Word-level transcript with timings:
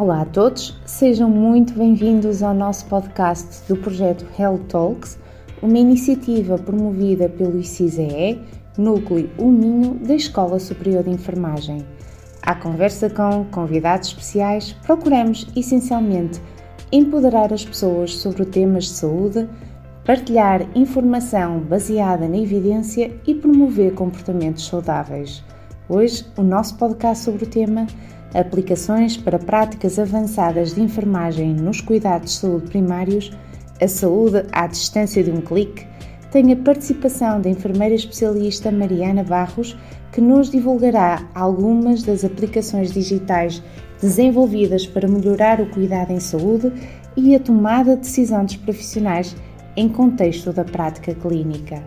Olá 0.00 0.22
a 0.22 0.24
todos, 0.24 0.74
sejam 0.86 1.28
muito 1.28 1.74
bem-vindos 1.74 2.42
ao 2.42 2.54
nosso 2.54 2.86
podcast 2.86 3.62
do 3.68 3.76
projeto 3.76 4.24
Health 4.38 4.62
Talks, 4.66 5.18
uma 5.60 5.78
iniciativa 5.78 6.56
promovida 6.56 7.28
pelo 7.28 7.58
ICISEE, 7.58 8.40
Núcleo 8.78 9.28
Uminho 9.36 9.96
da 9.96 10.14
Escola 10.14 10.58
Superior 10.58 11.04
de 11.04 11.10
Enfermagem. 11.10 11.84
À 12.40 12.54
conversa 12.54 13.10
com 13.10 13.44
convidados 13.52 14.08
especiais, 14.08 14.72
procuramos 14.86 15.46
essencialmente 15.54 16.40
empoderar 16.90 17.52
as 17.52 17.66
pessoas 17.66 18.16
sobre 18.16 18.46
temas 18.46 18.84
de 18.84 18.92
saúde, 18.92 19.46
partilhar 20.06 20.66
informação 20.74 21.60
baseada 21.60 22.26
na 22.26 22.38
evidência 22.38 23.12
e 23.26 23.34
promover 23.34 23.92
comportamentos 23.92 24.66
saudáveis. 24.66 25.44
Hoje, 25.90 26.24
o 26.38 26.42
nosso 26.42 26.78
podcast 26.78 27.22
sobre 27.22 27.44
o 27.44 27.46
tema 27.46 27.86
aplicações 28.34 29.16
para 29.16 29.38
práticas 29.38 29.98
avançadas 29.98 30.74
de 30.74 30.82
enfermagem 30.82 31.54
nos 31.54 31.80
cuidados 31.80 32.32
de 32.32 32.38
saúde 32.38 32.68
primários, 32.68 33.32
a 33.80 33.88
saúde 33.88 34.44
à 34.52 34.66
distância 34.66 35.22
de 35.22 35.30
um 35.30 35.40
clique, 35.40 35.86
tem 36.30 36.52
a 36.52 36.56
participação 36.56 37.40
da 37.40 37.50
enfermeira 37.50 37.94
especialista 37.94 38.70
Mariana 38.70 39.24
Barros, 39.24 39.76
que 40.12 40.20
nos 40.20 40.50
divulgará 40.50 41.28
algumas 41.34 42.02
das 42.02 42.24
aplicações 42.24 42.92
digitais 42.92 43.62
desenvolvidas 44.00 44.86
para 44.86 45.08
melhorar 45.08 45.60
o 45.60 45.70
cuidado 45.70 46.12
em 46.12 46.20
saúde 46.20 46.72
e 47.16 47.34
a 47.34 47.40
tomada 47.40 47.96
de 47.96 48.02
decisão 48.02 48.44
dos 48.44 48.56
profissionais 48.56 49.36
em 49.76 49.88
contexto 49.88 50.52
da 50.52 50.64
prática 50.64 51.14
clínica. 51.14 51.82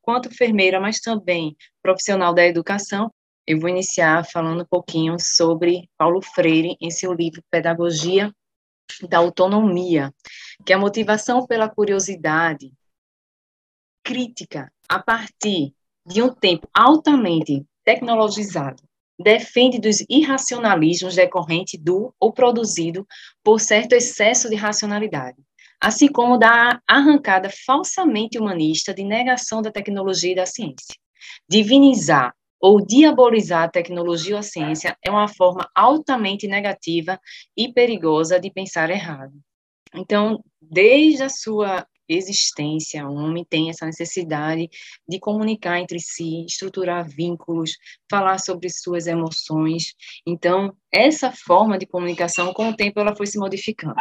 Enquanto 0.00 0.30
enfermeira, 0.30 0.80
mas 0.80 1.00
também 1.00 1.54
profissional 1.88 2.34
da 2.34 2.44
educação, 2.44 3.10
eu 3.46 3.58
vou 3.58 3.70
iniciar 3.70 4.22
falando 4.26 4.60
um 4.60 4.66
pouquinho 4.66 5.16
sobre 5.18 5.88
Paulo 5.96 6.20
Freire 6.20 6.76
em 6.82 6.90
seu 6.90 7.14
livro 7.14 7.42
Pedagogia 7.50 8.30
da 9.08 9.16
Autonomia, 9.16 10.12
que 10.66 10.74
é 10.74 10.76
a 10.76 10.78
motivação 10.78 11.46
pela 11.46 11.66
curiosidade 11.66 12.70
crítica 14.04 14.70
a 14.86 14.98
partir 14.98 15.72
de 16.04 16.20
um 16.20 16.28
tempo 16.28 16.68
altamente 16.74 17.64
tecnologizado 17.82 18.82
defende 19.18 19.80
dos 19.80 20.04
irracionalismos 20.10 21.16
decorrentes 21.16 21.80
do 21.80 22.14
ou 22.20 22.34
produzido 22.34 23.06
por 23.42 23.60
certo 23.60 23.94
excesso 23.94 24.50
de 24.50 24.56
racionalidade, 24.56 25.38
assim 25.80 26.06
como 26.06 26.36
da 26.36 26.82
arrancada 26.86 27.48
falsamente 27.64 28.38
humanista 28.38 28.92
de 28.92 29.04
negação 29.04 29.62
da 29.62 29.72
tecnologia 29.72 30.32
e 30.32 30.36
da 30.36 30.44
ciência. 30.44 30.94
Divinizar 31.48 32.34
ou 32.60 32.84
diabolizar 32.84 33.64
a 33.64 33.70
tecnologia 33.70 34.34
ou 34.34 34.40
a 34.40 34.42
ciência 34.42 34.96
é 35.04 35.10
uma 35.10 35.28
forma 35.28 35.68
altamente 35.74 36.46
negativa 36.48 37.20
e 37.56 37.72
perigosa 37.72 38.40
de 38.40 38.50
pensar 38.50 38.90
errado. 38.90 39.32
Então, 39.94 40.42
desde 40.60 41.22
a 41.22 41.28
sua 41.28 41.86
existência, 42.08 43.06
o 43.06 43.14
homem 43.14 43.44
tem 43.48 43.70
essa 43.70 43.84
necessidade 43.84 44.68
de 45.08 45.18
comunicar 45.18 45.78
entre 45.78 45.98
si, 46.00 46.44
estruturar 46.46 47.08
vínculos, 47.08 47.76
falar 48.10 48.38
sobre 48.38 48.70
suas 48.70 49.06
emoções. 49.06 49.94
Então, 50.26 50.74
essa 50.92 51.30
forma 51.30 51.78
de 51.78 51.86
comunicação, 51.86 52.52
com 52.54 52.70
o 52.70 52.76
tempo, 52.76 52.98
ela 52.98 53.14
foi 53.14 53.26
se 53.26 53.38
modificando. 53.38 53.94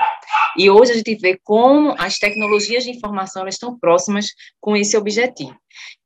E 0.57 0.69
hoje 0.69 0.91
a 0.91 0.95
gente 0.95 1.15
vê 1.15 1.39
como 1.43 1.93
as 1.97 2.17
tecnologias 2.17 2.83
de 2.83 2.91
informação 2.91 3.41
elas 3.41 3.55
estão 3.55 3.77
próximas 3.77 4.27
com 4.59 4.75
esse 4.75 4.95
objetivo. 4.95 5.55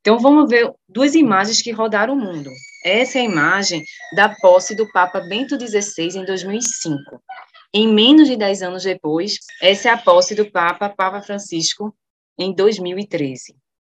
Então, 0.00 0.18
vamos 0.18 0.50
ver 0.50 0.70
duas 0.88 1.14
imagens 1.14 1.62
que 1.62 1.70
rodaram 1.70 2.14
o 2.14 2.20
mundo. 2.20 2.50
Essa 2.84 3.18
é 3.18 3.22
a 3.22 3.24
imagem 3.24 3.82
da 4.16 4.28
posse 4.28 4.74
do 4.74 4.90
Papa 4.90 5.20
Bento 5.20 5.56
XVI 5.58 6.18
em 6.18 6.24
2005. 6.24 6.98
Em 7.74 7.88
menos 7.88 8.28
de 8.28 8.36
10 8.36 8.62
anos 8.62 8.82
depois, 8.82 9.38
essa 9.60 9.88
é 9.88 9.92
a 9.92 9.96
posse 9.96 10.34
do 10.34 10.50
Papa, 10.50 10.90
Papa 10.90 11.22
Francisco, 11.22 11.96
em 12.38 12.54
2013. 12.54 13.56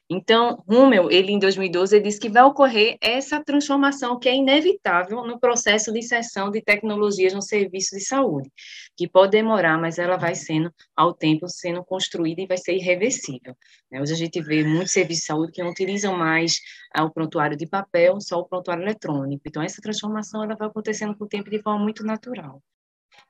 Então, 0.10 0.64
Hummel, 0.66 1.12
ele 1.12 1.34
em 1.34 1.40
2012, 1.40 1.96
ele 1.96 2.06
disse 2.06 2.20
que 2.20 2.30
vai 2.30 2.44
ocorrer 2.44 2.96
essa 3.02 3.44
transformação 3.44 4.18
que 4.18 4.30
é 4.30 4.36
inevitável 4.36 5.26
no 5.26 5.40
processo 5.40 5.92
de 5.92 6.00
inserção 6.00 6.52
de 6.52 6.62
tecnologias 6.62 7.34
no 7.34 7.42
serviço 7.42 7.98
de 7.98 8.02
saúde, 8.02 8.50
que 8.96 9.10
pode 9.10 9.32
demorar, 9.32 9.78
mas 9.78 9.98
ela 9.98 10.16
vai 10.16 10.36
sendo, 10.36 10.72
ao 10.96 11.14
tempo, 11.14 11.50
sendo 11.50 11.84
construída 11.84 12.42
e 12.42 12.48
vai 12.48 12.58
ser 12.58 12.76
irreversível. 12.76 13.58
Né? 13.92 14.00
Hoje 14.00 14.14
a 14.14 14.18
gente 14.18 14.40
vê 14.42 14.64
muitos 14.64 14.94
serviços 14.94 15.24
de 15.24 15.28
saúde 15.28 15.52
que 15.52 15.64
não 15.64 15.72
utilizam 15.72 16.16
mais 16.16 16.62
ah, 16.94 17.04
o 17.04 17.12
prontuário 17.12 17.58
de 17.58 17.68
papel, 17.68 18.22
só 18.22 18.40
o 18.40 18.46
prontuário 18.46 18.84
eletrônico. 18.84 19.42
Então, 19.46 19.62
essa 19.62 19.82
transformação 19.82 20.44
ela 20.44 20.56
vai 20.56 20.68
acontecendo 20.68 21.18
com 21.18 21.26
o 21.26 21.28
tempo 21.28 21.50
de 21.50 21.62
forma 21.62 21.84
muito 21.84 22.06
natural. 22.06 22.62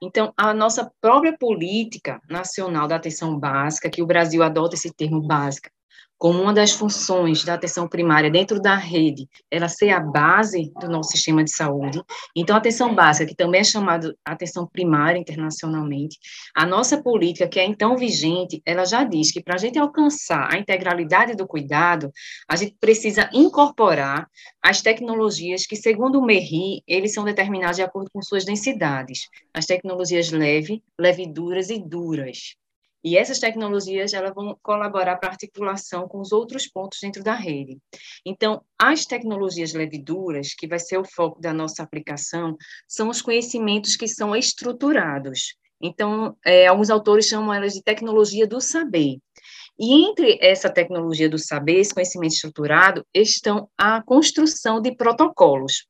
Então, 0.01 0.33
a 0.37 0.53
nossa 0.53 0.91
própria 1.01 1.37
política 1.37 2.19
nacional 2.29 2.87
da 2.87 2.95
atenção 2.95 3.39
básica, 3.39 3.89
que 3.89 4.01
o 4.01 4.05
Brasil 4.05 4.43
adota 4.43 4.75
esse 4.75 4.93
termo 4.93 5.21
básica, 5.21 5.69
como 6.17 6.41
uma 6.41 6.53
das 6.53 6.71
funções 6.71 7.43
da 7.43 7.55
atenção 7.55 7.87
primária 7.87 8.29
dentro 8.29 8.59
da 8.59 8.75
rede, 8.75 9.27
ela 9.51 9.67
ser 9.67 9.89
a 9.89 9.99
base 9.99 10.71
do 10.79 10.89
nosso 10.89 11.11
sistema 11.11 11.43
de 11.43 11.51
saúde. 11.51 12.01
Então, 12.35 12.55
a 12.55 12.59
atenção 12.59 12.95
básica, 12.95 13.27
que 13.27 13.35
também 13.35 13.61
é 13.61 13.63
chamada 13.63 14.15
atenção 14.23 14.67
primária 14.67 15.19
internacionalmente, 15.19 16.17
a 16.55 16.65
nossa 16.65 17.01
política, 17.01 17.47
que 17.47 17.59
é 17.59 17.65
então 17.65 17.97
vigente, 17.97 18.61
ela 18.65 18.85
já 18.85 19.03
diz 19.03 19.31
que 19.31 19.43
para 19.43 19.55
a 19.55 19.57
gente 19.57 19.77
alcançar 19.77 20.53
a 20.53 20.57
integralidade 20.57 21.35
do 21.35 21.47
cuidado, 21.47 22.11
a 22.47 22.55
gente 22.55 22.75
precisa 22.79 23.29
incorporar 23.33 24.29
as 24.61 24.81
tecnologias 24.81 25.65
que, 25.65 25.75
segundo 25.75 26.19
o 26.19 26.25
MERRI, 26.25 26.81
eles 26.87 27.13
são 27.13 27.23
determinados 27.23 27.77
de 27.77 27.83
acordo 27.83 28.09
com 28.11 28.21
suas 28.21 28.45
densidades. 28.45 29.27
As 29.53 29.65
tecnologias 29.65 30.31
leve, 30.31 30.81
leve 30.99 31.27
duras 31.27 31.69
e 31.69 31.79
duras. 31.79 32.55
E 33.05 33.15
essas 33.15 33.37
tecnologias 33.37 34.15
elas 34.15 34.33
vão 34.33 34.57
colaborar 34.63 35.17
para 35.17 35.29
articulação 35.29 36.07
com 36.07 36.19
os 36.19 36.31
outros 36.31 36.67
pontos 36.67 36.97
dentro 36.99 37.23
da 37.23 37.35
rede. 37.35 37.77
Então, 38.25 38.63
as 38.79 39.05
tecnologias 39.05 39.75
leveduras, 39.75 40.55
que 40.55 40.67
vai 40.67 40.79
ser 40.79 40.97
o 40.97 41.05
foco 41.05 41.39
da 41.39 41.53
nossa 41.53 41.83
aplicação, 41.83 42.57
são 42.87 43.07
os 43.09 43.21
conhecimentos 43.21 43.95
que 43.95 44.07
são 44.07 44.35
estruturados. 44.35 45.53
Então, 45.79 46.35
é, 46.43 46.65
alguns 46.65 46.89
autores 46.89 47.27
chamam 47.27 47.53
elas 47.53 47.73
de 47.73 47.83
tecnologia 47.83 48.47
do 48.47 48.59
saber. 48.59 49.19
E 49.77 50.03
entre 50.03 50.39
essa 50.41 50.67
tecnologia 50.67 51.29
do 51.29 51.37
saber, 51.37 51.81
esse 51.81 51.93
conhecimento 51.93 52.33
estruturado, 52.33 53.05
estão 53.13 53.69
a 53.77 54.01
construção 54.01 54.81
de 54.81 54.95
protocolos. 54.95 55.85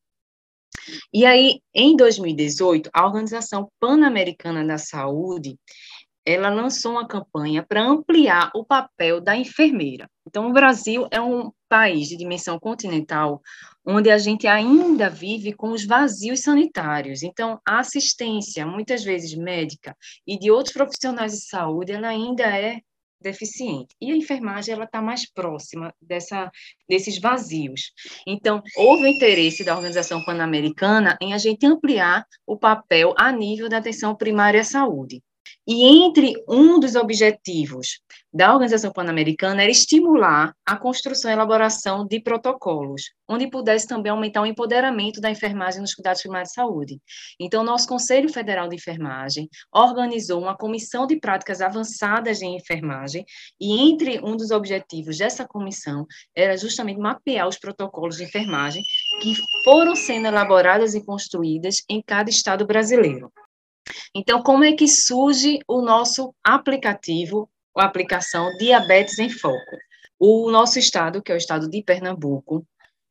E 1.13 1.25
aí, 1.25 1.61
em 1.73 1.95
2018, 1.95 2.89
a 2.93 3.05
Organização 3.05 3.69
Pan-Americana 3.79 4.65
da 4.65 4.77
Saúde, 4.77 5.57
ela 6.25 6.49
lançou 6.49 6.93
uma 6.93 7.07
campanha 7.07 7.63
para 7.63 7.83
ampliar 7.83 8.51
o 8.55 8.65
papel 8.65 9.21
da 9.21 9.35
enfermeira. 9.37 10.09
Então, 10.27 10.49
o 10.49 10.53
Brasil 10.53 11.07
é 11.11 11.21
um 11.21 11.51
país 11.69 12.07
de 12.07 12.17
dimensão 12.17 12.59
continental 12.59 13.41
onde 13.85 14.09
a 14.09 14.17
gente 14.17 14.47
ainda 14.47 15.09
vive 15.09 15.53
com 15.53 15.69
os 15.69 15.85
vazios 15.85 16.41
sanitários. 16.41 17.21
Então, 17.21 17.59
a 17.67 17.79
assistência, 17.79 18.65
muitas 18.65 19.03
vezes 19.03 19.35
médica 19.35 19.95
e 20.25 20.39
de 20.39 20.49
outros 20.49 20.73
profissionais 20.73 21.33
de 21.33 21.47
saúde, 21.47 21.91
ela 21.91 22.07
ainda 22.07 22.43
é 22.43 22.79
deficiente. 23.21 23.95
E 24.01 24.11
a 24.11 24.15
enfermagem 24.15 24.73
ela 24.73 24.85
está 24.85 25.01
mais 25.01 25.29
próxima 25.31 25.93
dessa, 26.01 26.51
desses 26.87 27.19
vazios. 27.19 27.91
Então, 28.25 28.61
houve 28.75 29.09
interesse 29.09 29.63
da 29.63 29.75
Organização 29.75 30.23
Pan-Americana 30.23 31.17
em 31.21 31.33
a 31.33 31.37
gente 31.37 31.65
ampliar 31.65 32.25
o 32.45 32.57
papel 32.57 33.13
a 33.17 33.31
nível 33.31 33.69
da 33.69 33.77
atenção 33.77 34.15
primária 34.15 34.61
à 34.61 34.63
saúde. 34.63 35.21
E 35.67 35.83
entre 35.83 36.33
um 36.47 36.79
dos 36.79 36.93
objetivos 36.93 37.99
da 38.31 38.53
Organização 38.53 38.91
Pan-Americana 38.91 39.63
era 39.63 39.71
estimular 39.71 40.53
a 40.63 40.77
construção 40.77 41.31
e 41.31 41.33
elaboração 41.33 42.05
de 42.05 42.19
protocolos, 42.19 43.03
onde 43.27 43.49
pudesse 43.49 43.87
também 43.87 44.11
aumentar 44.11 44.43
o 44.43 44.45
empoderamento 44.45 45.19
da 45.19 45.31
enfermagem 45.31 45.81
nos 45.81 45.95
cuidados 45.95 46.21
primários 46.21 46.49
de 46.49 46.55
saúde. 46.55 46.99
Então, 47.39 47.63
nosso 47.63 47.87
Conselho 47.87 48.31
Federal 48.31 48.67
de 48.67 48.75
Enfermagem 48.75 49.49
organizou 49.73 50.39
uma 50.39 50.55
comissão 50.55 51.07
de 51.07 51.19
práticas 51.19 51.61
avançadas 51.61 52.43
em 52.43 52.55
enfermagem, 52.55 53.25
e 53.59 53.89
entre 53.89 54.19
um 54.19 54.37
dos 54.37 54.51
objetivos 54.51 55.17
dessa 55.17 55.47
comissão 55.47 56.05
era 56.35 56.55
justamente 56.57 56.99
mapear 56.99 57.47
os 57.47 57.57
protocolos 57.57 58.17
de 58.17 58.25
enfermagem 58.25 58.83
que 59.19 59.33
foram 59.63 59.95
sendo 59.95 60.27
elaborados 60.27 60.93
e 60.93 61.03
construídos 61.03 61.83
em 61.89 62.03
cada 62.05 62.29
estado 62.29 62.67
brasileiro. 62.67 63.31
Então, 64.13 64.41
como 64.41 64.63
é 64.63 64.73
que 64.73 64.87
surge 64.87 65.59
o 65.67 65.81
nosso 65.81 66.33
aplicativo, 66.43 67.49
a 67.77 67.85
aplicação 67.85 68.55
Diabetes 68.57 69.19
em 69.19 69.29
Foco? 69.29 69.77
O 70.19 70.49
nosso 70.49 70.79
estado, 70.79 71.21
que 71.21 71.31
é 71.31 71.35
o 71.35 71.37
estado 71.37 71.69
de 71.69 71.83
Pernambuco, 71.83 72.65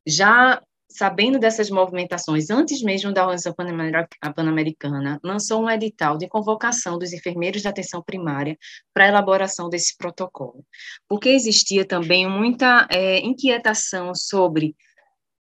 já 0.06 0.61
sabendo 0.94 1.41
dessas 1.41 1.71
movimentações, 1.71 2.50
antes 2.50 2.81
mesmo 2.81 3.12
da 3.12 3.23
Organização 3.23 3.53
Pan-Americana, 3.55 5.19
lançou 5.25 5.62
um 5.62 5.71
edital 5.71 6.17
de 6.17 6.29
convocação 6.29 6.99
dos 6.99 7.12
enfermeiros 7.12 7.62
de 7.62 7.69
atenção 7.69 8.00
primária 8.00 8.56
para 8.93 9.05
a 9.05 9.09
elaboração 9.09 9.69
desse 9.69 9.97
protocolo. 9.97 10.65
Porque 11.09 11.31
existia 11.31 11.85
também 11.85 12.29
muita 12.29 12.87
é, 12.88 13.19
inquietação 13.19 14.15
sobre 14.15 14.77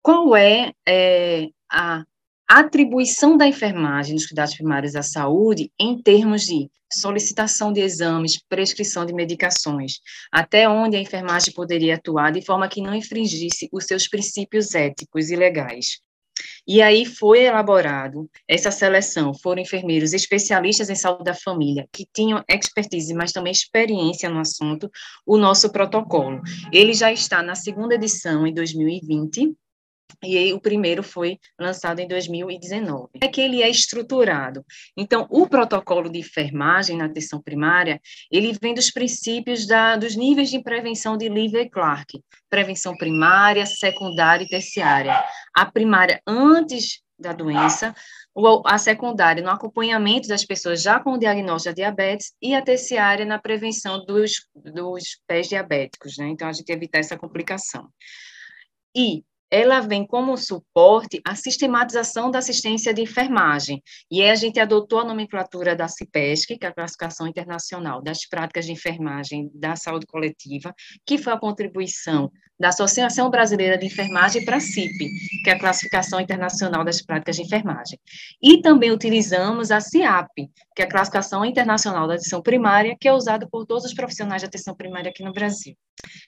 qual 0.01 0.35
é, 0.35 0.71
é 0.87 1.47
a 1.71 2.03
atribuição 2.47 3.35
da 3.37 3.47
enfermagem 3.47 4.13
nos 4.13 4.25
cuidados 4.25 4.55
primários 4.55 4.95
à 4.95 5.01
saúde 5.01 5.71
em 5.79 6.01
termos 6.01 6.43
de 6.43 6.69
solicitação 6.91 7.73
de 7.73 7.81
exames, 7.81 8.39
prescrição 8.47 9.05
de 9.05 9.13
medicações, 9.13 9.99
até 10.31 10.69
onde 10.69 10.95
a 10.95 11.01
enfermagem 11.01 11.53
poderia 11.53 11.95
atuar 11.95 12.31
de 12.31 12.41
forma 12.41 12.67
que 12.67 12.81
não 12.81 12.93
infringisse 12.93 13.67
os 13.71 13.85
seus 13.85 14.07
princípios 14.07 14.73
éticos 14.75 15.29
e 15.29 15.35
legais. 15.35 15.99
E 16.67 16.81
aí 16.81 17.05
foi 17.05 17.43
elaborado 17.43 18.29
essa 18.47 18.71
seleção, 18.71 19.33
foram 19.33 19.61
enfermeiros 19.61 20.13
especialistas 20.13 20.89
em 20.89 20.95
saúde 20.95 21.23
da 21.23 21.33
família, 21.33 21.87
que 21.93 22.05
tinham 22.13 22.43
expertise, 22.49 23.13
mas 23.13 23.31
também 23.31 23.51
experiência 23.51 24.29
no 24.29 24.39
assunto, 24.39 24.89
o 25.25 25.37
nosso 25.37 25.71
protocolo. 25.71 26.41
Ele 26.73 26.93
já 26.93 27.11
está 27.11 27.41
na 27.41 27.55
segunda 27.55 27.95
edição, 27.95 28.45
em 28.45 28.53
2020, 28.53 29.55
e 30.23 30.53
o 30.53 30.59
primeiro 30.59 31.03
foi 31.03 31.37
lançado 31.59 31.99
em 31.99 32.07
2019. 32.07 33.09
É 33.21 33.27
que 33.27 33.41
ele 33.41 33.61
é 33.61 33.69
estruturado. 33.69 34.63
Então, 34.97 35.27
o 35.29 35.47
protocolo 35.47 36.09
de 36.09 36.19
enfermagem 36.19 36.97
na 36.97 37.05
atenção 37.05 37.41
primária, 37.41 37.99
ele 38.31 38.55
vem 38.61 38.73
dos 38.73 38.91
princípios 38.91 39.65
da, 39.65 39.95
dos 39.95 40.15
níveis 40.15 40.49
de 40.49 40.61
prevenção 40.61 41.17
de 41.17 41.29
Livre 41.29 41.69
Clark, 41.69 42.21
prevenção 42.49 42.95
primária, 42.95 43.65
secundária 43.65 44.43
e 44.43 44.49
terciária. 44.49 45.23
A 45.55 45.65
primária 45.65 46.21
antes 46.27 47.03
da 47.17 47.31
doença, 47.31 47.95
a 48.65 48.77
secundária 48.77 49.41
no 49.41 49.49
acompanhamento 49.49 50.27
das 50.27 50.45
pessoas 50.45 50.81
já 50.81 50.99
com 50.99 51.17
diagnóstico 51.17 51.73
de 51.73 51.81
diabetes 51.81 52.33
e 52.41 52.53
a 52.53 52.61
terciária 52.61 53.25
na 53.25 53.39
prevenção 53.39 54.05
dos, 54.05 54.47
dos 54.53 55.21
pés 55.25 55.47
diabéticos, 55.47 56.17
né? 56.17 56.27
Então, 56.27 56.47
a 56.47 56.53
gente 56.53 56.69
evita 56.69 56.97
essa 56.97 57.17
complicação. 57.17 57.89
E 58.93 59.23
ela 59.49 59.79
vem 59.79 60.05
como 60.05 60.37
suporte 60.37 61.21
a 61.25 61.35
sistematização 61.35 62.31
da 62.31 62.39
assistência 62.39 62.93
de 62.93 63.01
enfermagem. 63.01 63.81
E 64.09 64.23
a 64.23 64.35
gente 64.35 64.59
adotou 64.59 64.99
a 64.99 65.05
nomenclatura 65.05 65.75
da 65.75 65.87
CIPESC, 65.87 66.57
que 66.57 66.65
é 66.65 66.69
a 66.69 66.73
Classificação 66.73 67.27
Internacional 67.27 68.01
das 68.01 68.25
Práticas 68.27 68.65
de 68.65 68.71
Enfermagem 68.71 69.49
da 69.53 69.75
Saúde 69.75 70.05
Coletiva, 70.07 70.73
que 71.05 71.17
foi 71.17 71.33
a 71.33 71.39
contribuição 71.39 72.31
da 72.59 72.69
Associação 72.69 73.29
Brasileira 73.29 73.77
de 73.77 73.85
Enfermagem 73.85 74.43
para 74.45 74.57
a 74.57 74.61
CIP, 74.61 75.09
que 75.43 75.49
é 75.49 75.53
a 75.53 75.59
Classificação 75.59 76.19
Internacional 76.19 76.83
das 76.83 77.01
Práticas 77.01 77.35
de 77.35 77.43
Enfermagem. 77.43 77.99
E 78.41 78.61
também 78.61 78.91
utilizamos 78.91 79.71
a 79.71 79.81
CIAP, 79.81 80.49
que 80.73 80.81
é 80.81 80.85
a 80.85 80.89
Classificação 80.89 81.43
Internacional 81.43 82.07
da 82.07 82.15
Atenção 82.15 82.41
Primária, 82.41 82.95
que 82.99 83.07
é 83.07 83.13
usada 83.13 83.47
por 83.49 83.65
todos 83.65 83.85
os 83.85 83.93
profissionais 83.93 84.41
de 84.41 84.47
atenção 84.47 84.75
primária 84.75 85.09
aqui 85.09 85.23
no 85.23 85.33
Brasil. 85.33 85.75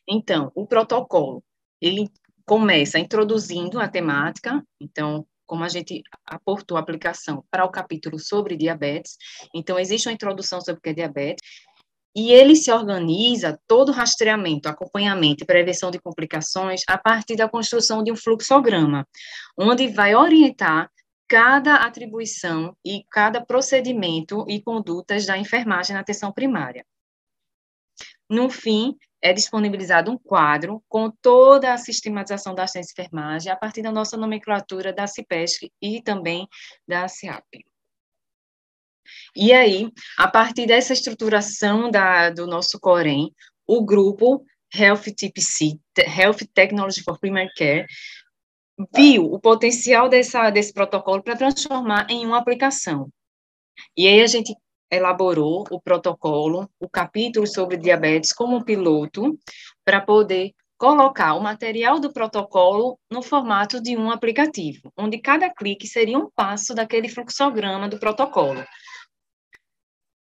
Então, 0.08 0.52
o 0.54 0.68
protocolo, 0.68 1.42
ele 1.82 2.10
começa 2.48 2.98
introduzindo 2.98 3.78
a 3.80 3.90
temática, 3.90 4.64
então, 4.80 5.28
como 5.46 5.66
a 5.66 5.70
gente 5.70 6.02
aportou 6.26 6.78
a 6.78 6.80
aplicação 6.80 7.44
para 7.52 7.66
o 7.66 7.70
capítulo 7.70 8.18
sobre 8.18 8.56
diabetes, 8.56 9.18
então, 9.54 9.78
existe 9.78 10.08
uma 10.08 10.14
introdução 10.14 10.62
sobre 10.62 10.80
o 10.80 10.82
que 10.82 10.90
é 10.90 10.94
diabetes, 10.94 11.44
e 12.16 12.32
ele 12.32 12.56
se 12.56 12.72
organiza 12.72 13.60
todo 13.68 13.90
o 13.90 13.92
rastreamento, 13.92 14.68
acompanhamento 14.68 15.44
e 15.44 15.46
prevenção 15.48 15.92
de 15.92 16.00
complicações 16.00 16.82
a 16.88 16.98
partir 16.98 17.36
da 17.36 17.50
construção 17.50 18.02
de 18.02 18.12
um 18.12 18.16
fluxograma, 18.16 19.06
onde 19.58 19.88
vai 19.90 20.16
orientar 20.16 20.90
cada 21.28 21.76
atribuição 21.76 22.76
e 22.84 23.04
cada 23.12 23.46
procedimento 23.46 24.46
e 24.48 24.62
condutas 24.62 25.26
da 25.26 25.38
enfermagem 25.38 25.94
na 25.94 26.00
atenção 26.00 26.32
primária. 26.32 26.86
No 28.30 28.50
fim, 28.50 28.96
é 29.22 29.34
disponibilizado 29.34 30.12
um 30.12 30.18
quadro 30.18 30.84
com 30.88 31.10
toda 31.10 31.74
a 31.74 31.78
sistematização 31.78 32.54
da 32.54 32.64
assistência 32.64 32.94
enfermagem 33.02 33.52
a 33.52 33.56
partir 33.56 33.82
da 33.82 33.92
nossa 33.92 34.16
nomenclatura 34.16 34.94
da 34.94 35.08
CIPESC 35.08 35.72
e 35.82 36.02
também 36.02 36.48
da 36.88 37.08
CIAP. 37.08 37.66
E 39.36 39.54
aí, 39.54 39.92
a 40.18 40.28
partir 40.28 40.66
dessa 40.66 40.94
estruturação 40.94 41.90
da, 41.90 42.30
do 42.30 42.46
nosso 42.46 42.80
Corém, 42.80 43.34
o 43.66 43.84
grupo 43.84 44.46
Health 44.74 45.04
TPC, 45.16 45.80
Health 45.98 46.46
Technology 46.54 47.02
for 47.04 47.18
Primary 47.20 47.52
Care, 47.56 47.86
viu 48.96 49.26
o 49.26 49.40
potencial 49.40 50.10
dessa, 50.10 50.50
desse 50.50 50.74
protocolo 50.74 51.24
para 51.24 51.38
transformar 51.38 52.08
em 52.10 52.26
uma 52.26 52.38
aplicação. 52.38 53.10
E 53.96 54.08
aí 54.08 54.22
a 54.22 54.28
gente 54.28 54.54
elaborou 54.92 55.66
o 55.70 55.80
protocolo, 55.80 56.70
o 56.80 56.90
capítulo 56.90 57.46
sobre 57.46 57.78
diabetes 57.78 58.34
como 58.34 58.64
piloto, 58.64 59.38
para 59.84 60.02
poder 60.02 60.54
colocar 60.78 61.34
o 61.34 61.42
material 61.42 62.00
do 62.00 62.14
protocolo 62.14 63.00
no 63.12 63.22
formato 63.22 63.82
de 63.82 63.98
um 63.98 64.12
aplicativo, 64.12 64.92
onde 64.96 65.18
cada 65.18 65.50
clique 65.50 65.88
seria 65.88 66.18
um 66.18 66.30
passo 66.36 66.76
daquele 66.76 67.10
fluxograma 67.10 67.90
do 67.90 68.00
protocolo. 68.00 68.64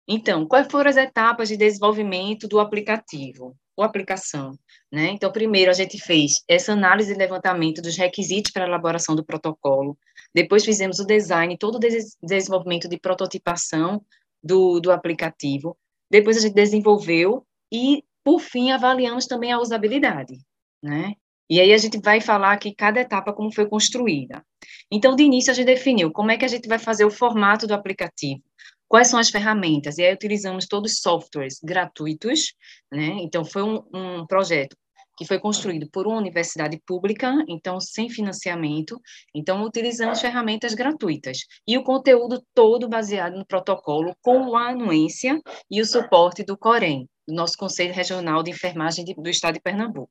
Então, 0.06 0.46
quais 0.46 0.66
foram 0.70 0.90
as 0.90 0.96
etapas 0.96 1.48
de 1.48 1.56
desenvolvimento 1.56 2.48
do 2.48 2.58
aplicativo, 2.58 3.56
ou 3.76 3.84
aplicação? 3.84 4.58
Né? 4.90 5.10
Então, 5.10 5.31
primeiro 5.31 5.70
a 5.70 5.75
gente 5.75 5.96
fez 5.96 6.43
essa 6.48 6.72
análise 6.72 7.12
e 7.12 7.16
levantamento 7.16 7.81
dos 7.81 7.96
requisitos 7.96 8.50
para 8.50 8.64
a 8.64 8.69
elaboração 8.69 9.14
do 9.14 9.25
protocolo, 9.25 9.96
depois 10.34 10.64
fizemos 10.64 10.98
o 10.98 11.06
design, 11.06 11.56
todo 11.56 11.76
o 11.76 12.26
desenvolvimento 12.26 12.88
de 12.88 12.98
prototipação 12.98 14.05
do, 14.43 14.81
do 14.81 14.91
aplicativo. 14.91 15.77
Depois 16.11 16.37
a 16.37 16.41
gente 16.41 16.55
desenvolveu 16.55 17.47
e, 17.73 18.05
por 18.25 18.41
fim, 18.41 18.71
avaliamos 18.71 19.27
também 19.27 19.53
a 19.53 19.61
usabilidade, 19.61 20.39
né? 20.83 21.15
E 21.49 21.61
aí 21.61 21.73
a 21.73 21.79
gente 21.79 22.00
vai 22.00 22.21
falar 22.21 22.53
aqui 22.53 22.75
cada 22.75 23.00
etapa 23.00 23.33
como 23.33 23.53
foi 23.53 23.67
construída. 23.69 24.44
Então, 24.91 25.15
de 25.15 25.23
início, 25.23 25.50
a 25.50 25.55
gente 25.55 25.67
definiu 25.67 26.11
como 26.11 26.31
é 26.31 26.37
que 26.37 26.44
a 26.44 26.49
gente 26.49 26.69
vai 26.69 26.79
fazer 26.79 27.05
o 27.05 27.11
formato 27.11 27.67
do 27.67 27.75
aplicativo, 27.75 28.43
quais 28.89 29.09
são 29.09 29.19
as 29.19 29.29
ferramentas, 29.29 29.99
e 29.99 30.03
aí 30.03 30.15
utilizamos 30.15 30.67
todos 30.67 30.93
os 30.93 31.00
softwares 31.00 31.59
gratuitos, 31.62 32.55
né? 32.91 33.19
Então, 33.21 33.44
foi 33.44 33.62
um, 33.62 33.83
um 33.93 34.27
projeto 34.27 34.77
que 35.22 35.28
foi 35.28 35.38
construído 35.38 35.88
por 35.88 36.06
uma 36.06 36.16
universidade 36.16 36.80
pública, 36.84 37.32
então 37.48 37.78
sem 37.78 38.10
financiamento, 38.10 39.00
então 39.32 39.62
utilizamos 39.62 40.20
ferramentas 40.20 40.74
gratuitas 40.74 41.38
e 41.66 41.78
o 41.78 41.84
conteúdo 41.84 42.44
todo 42.52 42.88
baseado 42.88 43.36
no 43.36 43.46
protocolo 43.46 44.16
com 44.20 44.56
a 44.56 44.70
anuência 44.70 45.40
e 45.70 45.80
o 45.80 45.86
suporte 45.86 46.42
do 46.42 46.58
COREM, 46.58 47.08
do 47.26 47.34
nosso 47.34 47.56
Conselho 47.56 47.94
Regional 47.94 48.43
de 48.43 48.50
Enfermagem 48.50 49.05
do 49.05 49.31
Estado 49.31 49.55
de 49.55 49.60
Pernambuco. 49.60 50.10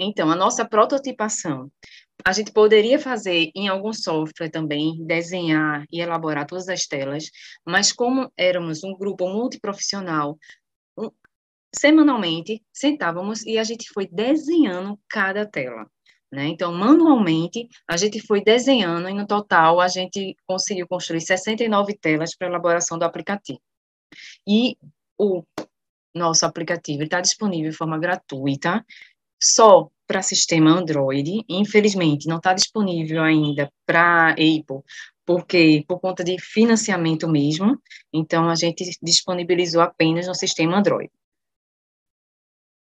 Então, 0.00 0.30
a 0.30 0.36
nossa 0.36 0.64
prototipação, 0.64 1.68
a 2.24 2.32
gente 2.32 2.52
poderia 2.52 3.00
fazer 3.00 3.50
em 3.56 3.66
algum 3.66 3.92
software 3.92 4.50
também, 4.50 5.04
desenhar 5.04 5.84
e 5.90 6.00
elaborar 6.00 6.46
todas 6.46 6.68
as 6.68 6.86
telas, 6.86 7.24
mas 7.66 7.92
como 7.92 8.30
éramos 8.36 8.84
um 8.84 8.96
grupo 8.96 9.28
multiprofissional, 9.28 10.38
semanalmente 11.74 12.62
sentávamos 12.72 13.44
e 13.44 13.58
a 13.58 13.64
gente 13.64 13.88
foi 13.92 14.06
desenhando 14.06 14.98
cada 15.08 15.46
tela. 15.46 15.86
Né? 16.30 16.48
Então, 16.48 16.72
manualmente, 16.72 17.68
a 17.88 17.96
gente 17.96 18.20
foi 18.20 18.42
desenhando 18.42 19.08
e, 19.08 19.14
no 19.14 19.26
total, 19.26 19.80
a 19.80 19.88
gente 19.88 20.36
conseguiu 20.46 20.86
construir 20.86 21.22
69 21.22 21.96
telas 21.96 22.36
para 22.36 22.48
elaboração 22.48 22.98
do 22.98 23.04
aplicativo. 23.04 23.60
E 24.46 24.76
o 25.18 25.42
nosso 26.14 26.44
aplicativo 26.44 27.02
está 27.02 27.20
disponível 27.20 27.70
de 27.70 27.76
forma 27.76 27.98
gratuita, 27.98 28.84
só 29.42 29.88
para 30.06 30.22
sistema 30.22 30.70
Android. 30.70 31.44
Infelizmente, 31.48 32.28
não 32.28 32.38
está 32.38 32.52
disponível 32.52 33.22
ainda 33.22 33.70
para 33.86 34.30
Apple, 34.32 34.82
porque 35.24 35.84
por 35.86 36.00
conta 36.00 36.24
de 36.24 36.38
financiamento 36.40 37.28
mesmo, 37.28 37.78
então 38.12 38.48
a 38.48 38.54
gente 38.54 38.84
disponibilizou 39.02 39.82
apenas 39.82 40.26
no 40.26 40.34
sistema 40.34 40.78
Android. 40.78 41.10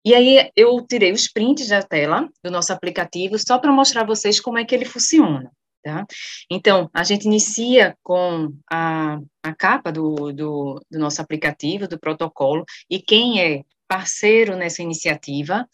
E 0.05 0.15
aí 0.15 0.51
eu 0.57 0.85
tirei 0.87 1.13
os 1.13 1.29
prints 1.29 1.69
da 1.69 1.83
tela 1.83 2.29
do 2.43 2.51
nosso 2.51 2.73
aplicativo 2.73 3.39
só 3.39 3.59
para 3.59 3.73
mostrar 3.73 4.03
a 4.03 4.07
vocês 4.07 4.41
como 4.41 4.59
é 4.59 4.65
que 4.65 4.75
ele 4.75 4.85
funciona. 4.85 5.51
Tá? 5.83 6.07
Então, 6.51 6.91
a 6.93 7.03
gente 7.03 7.25
inicia 7.25 7.97
com 8.03 8.55
a, 8.71 9.19
a 9.43 9.55
capa 9.55 9.91
do, 9.91 10.31
do, 10.31 10.81
do 10.91 10.99
nosso 10.99 11.23
aplicativo, 11.23 11.89
do 11.89 11.99
protocolo, 11.99 12.67
e 12.89 13.01
quem 13.01 13.43
é 13.43 13.63
parceiro 13.89 14.57
nessa 14.57 14.83
iniciativa 14.83 15.67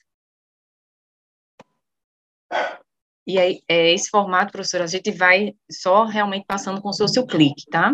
e 3.27 3.41
aí, 3.41 3.61
é 3.69 3.93
esse 3.93 4.09
formato, 4.09 4.53
professora, 4.53 4.85
a 4.85 4.87
gente 4.87 5.11
vai 5.11 5.53
só 5.69 6.05
realmente 6.05 6.47
passando 6.47 6.81
com 6.81 6.91
o 6.91 6.93
seu 6.93 7.27
clique, 7.27 7.67
tá? 7.69 7.93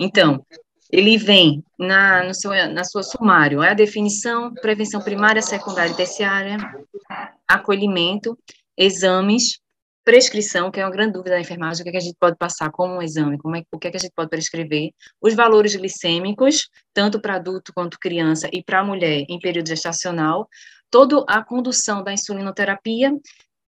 Então, 0.00 0.44
ele 0.92 1.16
vem 1.16 1.64
na, 1.78 2.24
no 2.24 2.34
seu, 2.34 2.50
na 2.72 2.84
sua 2.84 3.02
sumário, 3.02 3.62
é 3.62 3.70
a 3.70 3.74
definição, 3.74 4.52
prevenção 4.54 5.00
primária, 5.00 5.40
secundária 5.40 5.92
e 5.92 5.96
terciária, 5.96 6.56
acolhimento, 7.46 8.36
exames, 8.76 9.60
prescrição, 10.04 10.70
que 10.70 10.80
é 10.80 10.84
uma 10.84 10.90
grande 10.90 11.12
dúvida 11.12 11.36
da 11.36 11.40
enfermagem, 11.40 11.82
o 11.82 11.84
que, 11.84 11.90
é 11.90 11.92
que 11.92 11.98
a 11.98 12.02
gente 12.02 12.16
pode 12.18 12.36
passar 12.36 12.70
como 12.70 12.96
um 12.96 13.02
exame, 13.02 13.38
como 13.38 13.54
é, 13.54 13.62
o 13.70 13.78
que, 13.78 13.86
é 13.86 13.90
que 13.90 13.96
a 13.96 14.00
gente 14.00 14.12
pode 14.14 14.30
prescrever, 14.30 14.90
os 15.20 15.34
valores 15.34 15.76
glicêmicos, 15.76 16.68
tanto 16.92 17.20
para 17.20 17.36
adulto 17.36 17.72
quanto 17.72 17.98
criança 17.98 18.48
e 18.52 18.62
para 18.62 18.82
mulher 18.82 19.24
em 19.28 19.38
período 19.38 19.68
gestacional, 19.68 20.48
toda 20.90 21.24
a 21.28 21.44
condução 21.44 22.02
da 22.02 22.12
insulinoterapia 22.12 23.12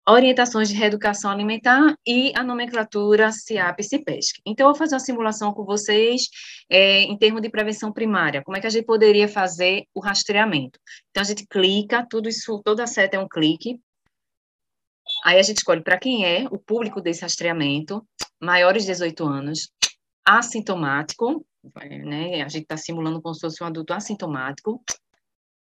orientações 0.07 0.69
de 0.69 0.75
reeducação 0.75 1.31
alimentar 1.31 1.97
e 2.07 2.33
a 2.37 2.43
nomenclatura 2.43 3.33
CIAP 3.33 3.81
e 3.81 3.85
CIPESC. 3.85 4.41
Então, 4.47 4.67
eu 4.67 4.73
vou 4.73 4.79
fazer 4.79 4.95
uma 4.95 5.01
simulação 5.01 5.53
com 5.53 5.65
vocês 5.65 6.29
é, 6.71 7.03
em 7.03 7.17
termos 7.17 7.41
de 7.41 7.49
prevenção 7.49 7.93
primária. 7.93 8.43
Como 8.43 8.57
é 8.57 8.61
que 8.61 8.67
a 8.67 8.71
gente 8.71 8.85
poderia 8.85 9.27
fazer 9.29 9.85
o 9.95 10.01
rastreamento? 10.01 10.79
Então, 11.11 11.23
a 11.23 11.25
gente 11.25 11.47
clica, 11.47 12.07
tudo 12.09 12.29
isso, 12.29 12.61
toda 12.63 12.85
a 12.85 12.87
seta 12.87 13.17
é 13.17 13.21
um 13.21 13.29
clique. 13.29 13.81
Aí 15.25 15.39
a 15.39 15.43
gente 15.43 15.59
escolhe 15.59 15.83
para 15.83 15.99
quem 15.99 16.25
é 16.27 16.47
o 16.51 16.59
público 16.59 17.01
desse 17.01 17.23
rastreamento, 17.23 18.07
maiores 18.41 18.83
de 18.85 18.93
18 18.93 19.25
anos, 19.25 19.71
assintomático, 20.25 21.47
né? 22.05 22.43
A 22.43 22.49
gente 22.49 22.63
está 22.63 22.77
simulando 22.77 23.23
como 23.23 23.35
se 23.35 23.41
fosse 23.41 23.63
um 23.63 23.67
adulto 23.67 23.93
assintomático. 23.93 24.83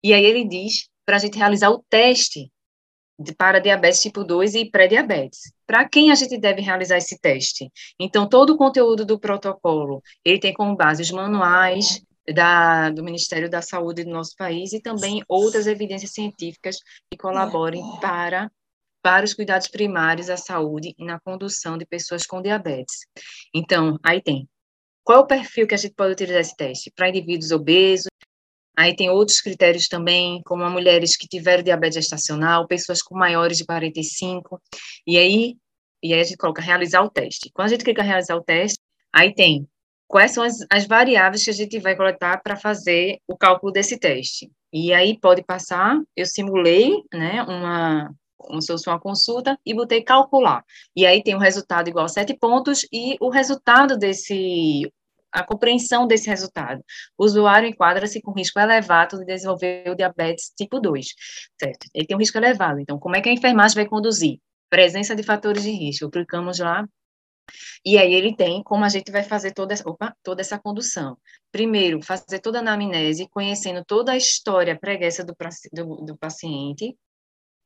E 0.03 0.13
aí 0.13 0.23
ele 0.25 0.45
diz 0.45 0.89
para 1.05 1.17
a 1.17 1.19
gente 1.19 1.37
realizar 1.37 1.69
o 1.69 1.83
teste 1.89 2.49
para 3.37 3.59
diabetes 3.59 4.01
tipo 4.01 4.23
2 4.23 4.55
e 4.55 4.69
pré-diabetes. 4.69 5.51
Para 5.65 5.87
quem 5.87 6.11
a 6.11 6.15
gente 6.15 6.37
deve 6.37 6.61
realizar 6.61 6.97
esse 6.97 7.19
teste? 7.19 7.71
Então, 7.99 8.27
todo 8.27 8.51
o 8.51 8.57
conteúdo 8.57 9.05
do 9.05 9.19
protocolo, 9.19 10.01
ele 10.23 10.39
tem 10.39 10.53
como 10.53 10.75
base 10.75 11.01
os 11.01 11.11
manuais 11.11 12.01
da, 12.33 12.89
do 12.89 13.03
Ministério 13.03 13.49
da 13.49 13.61
Saúde 13.61 14.03
do 14.03 14.09
nosso 14.09 14.35
país 14.35 14.73
e 14.73 14.81
também 14.81 15.23
outras 15.27 15.67
evidências 15.67 16.11
científicas 16.11 16.77
que 17.09 17.17
colaborem 17.17 17.81
para 18.01 18.49
para 19.01 19.23
os 19.23 19.35
cuidados 19.35 19.67
primários 19.67 20.31
à 20.31 20.35
saúde 20.35 20.95
e 20.97 21.05
na 21.05 21.19
condução 21.19 21.77
de 21.77 21.85
pessoas 21.85 22.25
com 22.25 22.41
diabetes. 22.41 23.01
Então, 23.53 23.99
aí 24.03 24.19
tem. 24.19 24.49
Qual 25.03 25.19
é 25.19 25.21
o 25.21 25.27
perfil 25.27 25.67
que 25.67 25.75
a 25.75 25.77
gente 25.77 25.93
pode 25.93 26.13
utilizar 26.13 26.41
esse 26.41 26.55
teste? 26.55 26.91
Para 26.95 27.09
indivíduos 27.09 27.51
obesos, 27.51 28.07
Aí 28.77 28.95
tem 28.95 29.09
outros 29.09 29.41
critérios 29.41 29.87
também, 29.87 30.41
como 30.43 30.69
mulheres 30.69 31.15
que 31.15 31.27
tiveram 31.27 31.63
diabetes 31.63 31.95
gestacional, 31.95 32.67
pessoas 32.67 33.01
com 33.01 33.17
maiores 33.17 33.57
de 33.57 33.65
45, 33.65 34.61
e 35.07 35.17
aí, 35.17 35.55
e 36.03 36.13
aí 36.13 36.19
a 36.19 36.23
gente 36.23 36.37
coloca 36.37 36.61
realizar 36.61 37.01
o 37.01 37.09
teste. 37.09 37.49
Quando 37.53 37.67
a 37.67 37.69
gente 37.69 37.83
clica 37.83 38.03
realizar 38.03 38.35
o 38.35 38.43
teste, 38.43 38.79
aí 39.13 39.33
tem 39.33 39.67
quais 40.07 40.31
são 40.31 40.43
as, 40.43 40.57
as 40.71 40.85
variáveis 40.85 41.43
que 41.43 41.49
a 41.49 41.53
gente 41.53 41.79
vai 41.79 41.95
coletar 41.95 42.41
para 42.43 42.55
fazer 42.55 43.19
o 43.27 43.37
cálculo 43.37 43.71
desse 43.71 43.97
teste. 43.97 44.51
E 44.71 44.93
aí 44.93 45.17
pode 45.19 45.43
passar, 45.43 45.97
eu 46.15 46.25
simulei, 46.25 46.91
né, 47.13 47.43
uma, 47.43 48.13
como 48.37 48.61
se 48.61 48.67
fosse 48.67 48.89
uma 48.89 48.99
consulta, 48.99 49.57
e 49.65 49.73
botei 49.73 50.03
calcular. 50.03 50.63
E 50.95 51.05
aí 51.05 51.23
tem 51.23 51.35
o 51.35 51.39
resultado 51.39 51.89
igual 51.89 52.05
a 52.05 52.09
sete 52.09 52.33
pontos, 52.33 52.85
e 52.91 53.15
o 53.21 53.29
resultado 53.29 53.97
desse 53.97 54.91
a 55.35 55.43
compreensão 55.43 56.07
desse 56.07 56.29
resultado. 56.29 56.83
O 57.17 57.25
usuário 57.25 57.67
enquadra-se 57.67 58.21
com 58.21 58.31
risco 58.31 58.59
elevado 58.59 59.19
de 59.19 59.25
desenvolver 59.25 59.83
o 59.89 59.95
diabetes 59.95 60.51
tipo 60.55 60.79
2, 60.79 61.07
certo? 61.59 61.87
Ele 61.93 62.07
tem 62.07 62.15
um 62.15 62.19
risco 62.19 62.37
elevado, 62.37 62.79
então 62.79 62.97
como 62.97 63.15
é 63.15 63.21
que 63.21 63.29
a 63.29 63.33
enfermagem 63.33 63.75
vai 63.75 63.85
conduzir? 63.85 64.39
Presença 64.69 65.15
de 65.15 65.23
fatores 65.23 65.63
de 65.63 65.71
risco, 65.71 66.09
clicamos 66.09 66.59
lá, 66.59 66.85
e 67.85 67.97
aí 67.97 68.13
ele 68.13 68.35
tem 68.35 68.63
como 68.63 68.83
a 68.83 68.89
gente 68.89 69.11
vai 69.11 69.23
fazer 69.23 69.51
toda 69.51 69.73
essa, 69.73 69.87
opa, 69.87 70.15
toda 70.23 70.41
essa 70.41 70.57
condução. 70.57 71.17
Primeiro, 71.51 72.01
fazer 72.01 72.39
toda 72.39 72.59
a 72.59 72.61
anamnese, 72.61 73.27
conhecendo 73.29 73.83
toda 73.85 74.13
a 74.13 74.17
história 74.17 74.77
pregressa 74.77 75.23
do, 75.23 75.35
do, 75.71 75.95
do 76.05 76.17
paciente, 76.17 76.95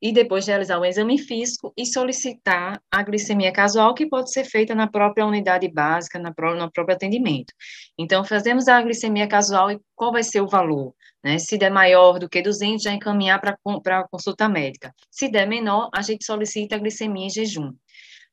e 0.00 0.12
depois 0.12 0.46
realizar 0.46 0.78
o 0.78 0.84
exame 0.84 1.18
físico 1.18 1.72
e 1.76 1.84
solicitar 1.84 2.80
a 2.90 3.02
glicemia 3.02 3.52
casual, 3.52 3.94
que 3.94 4.08
pode 4.08 4.32
ser 4.32 4.44
feita 4.44 4.74
na 4.74 4.86
própria 4.86 5.26
unidade 5.26 5.68
básica, 5.68 6.18
na 6.18 6.32
pró 6.32 6.54
no 6.54 6.70
próprio 6.70 6.96
atendimento. 6.96 7.52
Então, 7.98 8.24
fazemos 8.24 8.66
a 8.68 8.80
glicemia 8.80 9.28
casual 9.28 9.70
e 9.70 9.80
qual 9.94 10.12
vai 10.12 10.22
ser 10.22 10.40
o 10.40 10.48
valor? 10.48 10.94
Né? 11.22 11.38
Se 11.38 11.58
der 11.58 11.70
maior 11.70 12.18
do 12.18 12.28
que 12.28 12.40
200, 12.40 12.82
já 12.82 12.92
encaminhar 12.92 13.40
para 13.40 14.08
consulta 14.10 14.48
médica. 14.48 14.94
Se 15.10 15.28
der 15.28 15.46
menor, 15.46 15.90
a 15.94 16.00
gente 16.00 16.24
solicita 16.24 16.76
a 16.76 16.78
glicemia 16.78 17.26
em 17.26 17.30
jejum. 17.30 17.72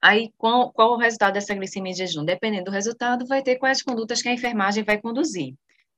Aí, 0.01 0.31
qual, 0.38 0.71
qual 0.71 0.91
o 0.91 0.97
resultado 0.97 1.33
dessa 1.33 1.53
glicemia 1.53 1.91
em 1.91 1.95
jejum? 1.95 2.24
Dependendo 2.24 2.65
do 2.65 2.71
resultado, 2.71 3.25
vai 3.25 3.41
ter 3.41 3.57
quais 3.57 3.81
condutas 3.81 4.21
que 4.21 4.29
a 4.29 4.33
enfermagem 4.33 4.83
vai 4.83 5.01
conduzir. 5.01 5.55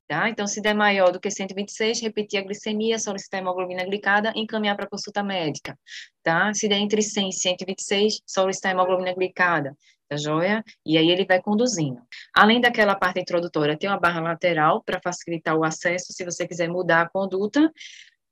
Tá? 0.10 0.28
Então, 0.28 0.48
se 0.48 0.60
der 0.60 0.74
maior 0.74 1.12
do 1.12 1.20
que 1.20 1.30
126, 1.30 2.02
repetir 2.02 2.40
a 2.40 2.44
glicemia, 2.44 2.98
solicitar 2.98 3.42
hemoglobina 3.42 3.86
glicada 3.86 4.34
encaminhar 4.36 4.76
para 4.76 4.90
consulta 4.90 5.22
médica. 5.22 5.78
Tá? 6.24 6.52
Se 6.52 6.68
der 6.68 6.80
entre 6.80 7.04
100 7.04 7.30
e 7.30 7.32
126, 7.32 8.22
solicitar 8.26 8.72
hemoglobina 8.72 9.14
glicada. 9.14 9.78
Tá 10.10 10.18
joia? 10.18 10.64
E 10.84 10.98
aí 10.98 11.12
ele 11.12 11.26
vai 11.26 11.40
conduzindo. 11.40 12.02
Além 12.36 12.60
daquela 12.60 12.96
parte 12.96 13.20
introdutória, 13.20 13.78
tem 13.78 13.88
uma 13.88 14.00
barra 14.00 14.20
lateral 14.20 14.82
para 14.84 15.00
facilitar 15.00 15.56
o 15.56 15.64
acesso, 15.64 16.12
se 16.12 16.26
você 16.26 16.48
quiser 16.48 16.68
mudar 16.70 17.04
a 17.04 17.10
conduta. 17.10 17.72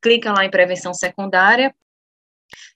Clica 0.02 0.34
lá 0.34 0.46
em 0.46 0.50
prevenção 0.50 0.96
secundária, 0.96 1.72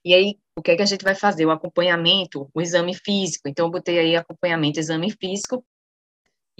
e 0.03 0.13
aí, 0.13 0.37
o 0.55 0.61
que 0.61 0.71
é 0.71 0.75
que 0.75 0.81
a 0.81 0.85
gente 0.85 1.03
vai 1.03 1.15
fazer? 1.15 1.45
O 1.45 1.51
acompanhamento, 1.51 2.49
o 2.53 2.61
exame 2.61 2.93
físico. 2.93 3.47
Então, 3.47 3.67
eu 3.67 3.71
botei 3.71 3.99
aí 3.99 4.15
acompanhamento, 4.15 4.79
exame 4.79 5.11
físico, 5.11 5.65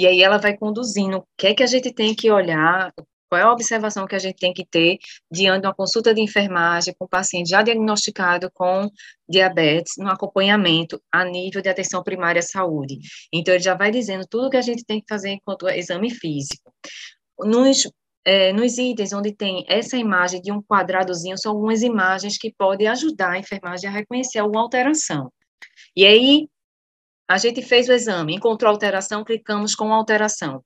e 0.02 0.08
aí 0.08 0.24
ela 0.24 0.40
vai 0.40 0.58
conduzindo 0.58 1.18
o 1.18 1.24
que 1.38 1.48
é 1.48 1.54
que 1.54 1.62
a 1.62 1.68
gente 1.68 1.94
tem 1.94 2.16
que 2.16 2.32
olhar, 2.32 2.92
qual 3.30 3.40
é 3.40 3.44
a 3.44 3.52
observação 3.52 4.08
que 4.08 4.16
a 4.16 4.20
gente 4.20 4.38
tem 4.38 4.52
que 4.52 4.66
ter 4.66 4.98
diante 5.32 5.62
de 5.62 5.68
uma 5.68 5.76
consulta 5.76 6.12
de 6.12 6.20
enfermagem 6.22 6.96
com 6.98 7.08
paciente 7.08 7.52
já 7.52 7.62
diagnosticado 7.62 8.50
com 8.52 8.90
diabetes, 9.30 9.94
no 10.00 10.10
acompanhamento 10.10 11.00
a 11.12 11.24
nível 11.24 11.62
de 11.62 11.70
atenção 11.70 12.02
primária 12.02 12.40
à 12.40 12.42
saúde. 12.42 12.98
Então, 13.32 13.54
ele 13.54 13.64
já 13.64 13.76
vai 13.76 13.92
dizendo 13.92 14.26
tudo 14.28 14.50
que 14.50 14.58
a 14.58 14.62
gente 14.62 14.84
tem 14.84 15.00
que 15.00 15.06
fazer 15.08 15.30
enquanto 15.30 15.70
exame 15.70 16.10
físico. 16.10 16.74
Nos, 17.40 17.88
é, 18.26 18.52
nos 18.54 18.80
itens 18.80 19.14
onde 19.14 19.36
tem 19.36 19.64
essa 19.70 19.98
imagem 19.98 20.42
de 20.42 20.52
um 20.52 20.64
quadradozinho, 20.64 21.38
são 21.38 21.52
algumas 21.52 21.84
imagens 21.84 22.40
que 22.40 22.52
podem 22.58 22.88
ajudar 22.88 23.34
a 23.34 23.40
enfermagem 23.40 23.88
a 23.88 23.94
reconhecer 23.94 24.40
alguma 24.40 24.64
alteração. 24.64 25.32
E 25.96 26.08
aí, 26.08 26.48
a 27.28 27.38
gente 27.38 27.62
fez 27.62 27.88
o 27.88 27.94
exame, 27.94 28.36
encontrou 28.36 28.72
alteração, 28.72 29.24
clicamos 29.24 29.76
com 29.76 29.94
alteração. 29.94 30.64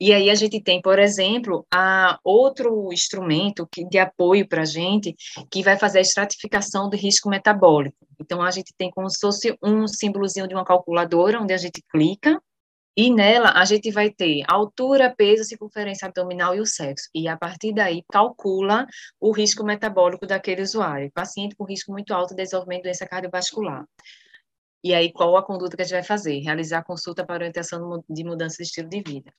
E 0.00 0.12
aí 0.12 0.30
a 0.30 0.34
gente 0.34 0.60
tem, 0.60 0.82
por 0.82 0.98
exemplo, 0.98 1.64
a 1.72 2.18
outro 2.24 2.92
instrumento 2.92 3.68
que, 3.70 3.84
de 3.88 3.98
apoio 3.98 4.48
para 4.48 4.62
a 4.62 4.64
gente, 4.64 5.14
que 5.48 5.62
vai 5.62 5.78
fazer 5.78 5.98
a 5.98 6.02
estratificação 6.02 6.90
do 6.90 6.96
risco 6.96 7.28
metabólico. 7.28 7.96
Então, 8.20 8.42
a 8.42 8.50
gente 8.50 8.74
tem 8.76 8.90
como 8.90 9.08
se 9.08 9.20
fosse 9.20 9.56
um 9.62 9.86
símbolozinho 9.86 10.48
de 10.48 10.54
uma 10.54 10.64
calculadora, 10.64 11.40
onde 11.40 11.54
a 11.54 11.56
gente 11.56 11.80
clica, 11.88 12.42
e 12.96 13.10
nela 13.10 13.52
a 13.54 13.64
gente 13.64 13.90
vai 13.90 14.10
ter 14.10 14.42
altura, 14.48 15.14
peso, 15.16 15.44
circunferência 15.44 16.06
abdominal 16.06 16.54
e 16.54 16.60
o 16.60 16.66
sexo. 16.66 17.08
E 17.14 17.28
a 17.28 17.36
partir 17.36 17.72
daí 17.72 18.02
calcula 18.10 18.86
o 19.20 19.32
risco 19.32 19.64
metabólico 19.64 20.26
daquele 20.26 20.62
usuário. 20.62 21.10
Paciente 21.12 21.54
com 21.56 21.64
risco 21.64 21.92
muito 21.92 22.12
alto 22.12 22.30
de 22.30 22.42
desenvolvimento 22.42 22.82
de 22.82 22.88
doença 22.88 23.06
cardiovascular. 23.06 23.86
E 24.84 24.92
aí, 24.94 25.12
qual 25.12 25.36
a 25.36 25.42
conduta 25.44 25.76
que 25.76 25.82
a 25.82 25.84
gente 25.84 25.94
vai 25.94 26.02
fazer? 26.02 26.40
Realizar 26.40 26.82
consulta 26.82 27.24
para 27.24 27.36
orientação 27.36 28.02
de 28.08 28.24
mudança 28.24 28.56
de 28.56 28.64
estilo 28.64 28.88
de 28.88 29.00
vida. 29.00 29.32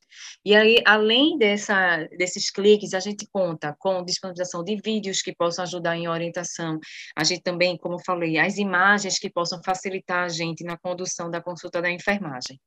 E 0.45 0.55
aí, 0.55 0.81
além 0.85 1.37
dessa, 1.37 2.07
desses 2.17 2.49
cliques, 2.49 2.93
a 2.93 2.99
gente 2.99 3.27
conta 3.31 3.75
com 3.77 4.03
disponibilização 4.03 4.63
de 4.63 4.77
vídeos 4.77 5.21
que 5.21 5.35
possam 5.35 5.63
ajudar 5.63 5.97
em 5.97 6.07
orientação. 6.07 6.79
A 7.15 7.23
gente 7.23 7.41
também, 7.41 7.77
como 7.77 7.99
falei, 8.03 8.37
as 8.37 8.57
imagens 8.57 9.19
que 9.19 9.29
possam 9.29 9.61
facilitar 9.63 10.23
a 10.23 10.29
gente 10.29 10.63
na 10.63 10.77
condução 10.77 11.29
da 11.29 11.41
consulta 11.41 11.81
da 11.81 11.91
enfermagem. 11.91 12.59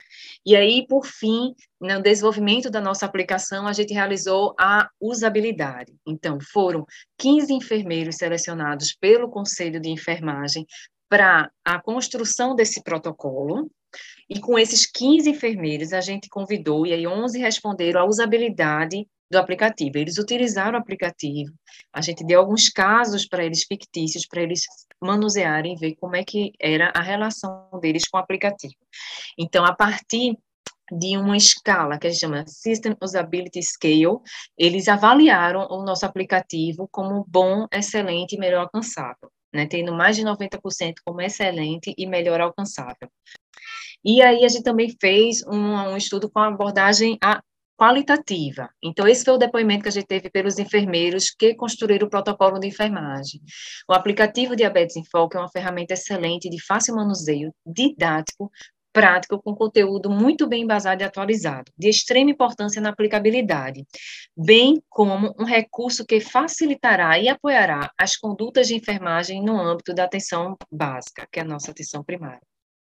E 0.45 0.54
aí, 0.54 0.87
por 0.87 1.06
fim, 1.06 1.54
no 1.80 2.02
desenvolvimento 2.02 2.71
da 2.71 2.80
nossa 2.80 3.06
aplicação, 3.06 3.66
a 3.66 3.73
gente 3.73 3.95
realizou 3.95 4.54
a 4.61 4.88
usabilidade. 5.00 5.95
Então, 6.06 6.38
foram 6.52 6.85
15 7.18 7.54
enfermeiros 7.54 8.16
selecionados 8.16 8.95
pelo 8.95 9.30
Conselho 9.30 9.80
de 9.80 9.88
Enfermagem 9.88 10.66
para 11.08 11.50
a 11.64 11.80
construção 11.80 12.54
desse 12.54 12.82
protocolo, 12.82 13.70
e 14.28 14.40
com 14.40 14.58
esses 14.58 14.86
15 14.86 15.30
enfermeiros, 15.30 15.92
a 15.92 16.00
gente 16.00 16.28
convidou, 16.28 16.86
e 16.86 16.92
aí 16.92 17.06
11 17.06 17.38
responderam 17.38 18.00
à 18.00 18.04
usabilidade 18.04 19.06
do 19.30 19.38
aplicativo. 19.38 19.98
Eles 19.98 20.18
utilizaram 20.18 20.78
o 20.78 20.80
aplicativo, 20.80 21.52
a 21.92 22.00
gente 22.00 22.25
deu 22.25 22.40
alguns 22.40 22.68
casos 22.68 23.26
para 23.26 23.44
eles 23.44 23.64
fictícios, 23.64 24.26
para 24.26 24.42
eles 24.42 24.62
manusearem, 25.00 25.76
ver 25.76 25.94
como 25.96 26.16
é 26.16 26.25
que 26.25 26.52
era 26.60 26.92
a 26.94 27.02
relação 27.02 27.68
deles 27.80 28.08
com 28.08 28.18
o 28.18 28.20
aplicativo. 28.20 28.75
Então, 29.38 29.64
a 29.64 29.75
partir 29.75 30.36
de 30.92 31.16
uma 31.16 31.36
escala 31.36 31.98
que 31.98 32.06
a 32.06 32.10
gente 32.10 32.20
chama 32.20 32.46
System 32.46 32.96
Usability 33.02 33.60
Scale, 33.62 34.18
eles 34.56 34.86
avaliaram 34.86 35.66
o 35.68 35.82
nosso 35.82 36.06
aplicativo 36.06 36.88
como 36.92 37.25
bom, 37.26 37.66
excelente 37.72 38.36
e 38.36 38.38
melhor 38.38 38.62
alcançável 38.62 39.30
né, 39.56 39.66
tendo 39.66 39.92
mais 39.92 40.16
de 40.16 40.22
90% 40.22 40.94
como 41.04 41.20
excelente 41.20 41.94
e 41.96 42.06
melhor 42.06 42.40
alcançável. 42.40 43.10
E 44.04 44.22
aí 44.22 44.44
a 44.44 44.48
gente 44.48 44.62
também 44.62 44.94
fez 45.00 45.42
um, 45.46 45.56
um 45.56 45.96
estudo 45.96 46.30
com 46.30 46.38
abordagem 46.38 47.18
a, 47.22 47.42
qualitativa. 47.76 48.70
Então, 48.82 49.06
esse 49.06 49.25
foi 49.25 49.34
o 49.34 49.38
depoimento 49.38 49.82
que 49.82 49.88
a 49.88 49.92
gente 49.92 50.06
teve 50.06 50.30
pelos 50.30 50.58
enfermeiros 50.58 51.30
que 51.30 51.54
construíram 51.54 52.06
o 52.06 52.10
protocolo 52.10 52.58
de 52.58 52.68
enfermagem. 52.68 53.40
O 53.88 53.92
aplicativo 53.92 54.56
Diabetes 54.56 54.96
em 54.96 55.04
Foco 55.04 55.36
é 55.36 55.40
uma 55.40 55.50
ferramenta 55.50 55.92
excelente, 55.92 56.48
de 56.48 56.64
fácil 56.64 56.94
manuseio, 56.94 57.52
didático, 57.66 58.50
prático 58.97 59.38
com 59.43 59.55
conteúdo 59.55 60.09
muito 60.09 60.47
bem 60.47 60.62
embasado 60.62 61.03
e 61.03 61.05
atualizado, 61.05 61.71
de 61.76 61.87
extrema 61.87 62.31
importância 62.31 62.81
na 62.81 62.88
aplicabilidade, 62.88 63.85
bem 64.35 64.83
como 64.88 65.35
um 65.38 65.45
recurso 65.45 66.03
que 66.07 66.19
facilitará 66.19 67.19
e 67.19 67.29
apoiará 67.29 67.93
as 67.99 68.17
condutas 68.17 68.69
de 68.69 68.75
enfermagem 68.75 69.45
no 69.45 69.61
âmbito 69.61 69.93
da 69.93 70.05
atenção 70.05 70.57
básica, 70.73 71.29
que 71.31 71.38
é 71.38 71.43
a 71.43 71.45
nossa 71.45 71.73
atenção 71.73 72.03
primária. 72.03 72.41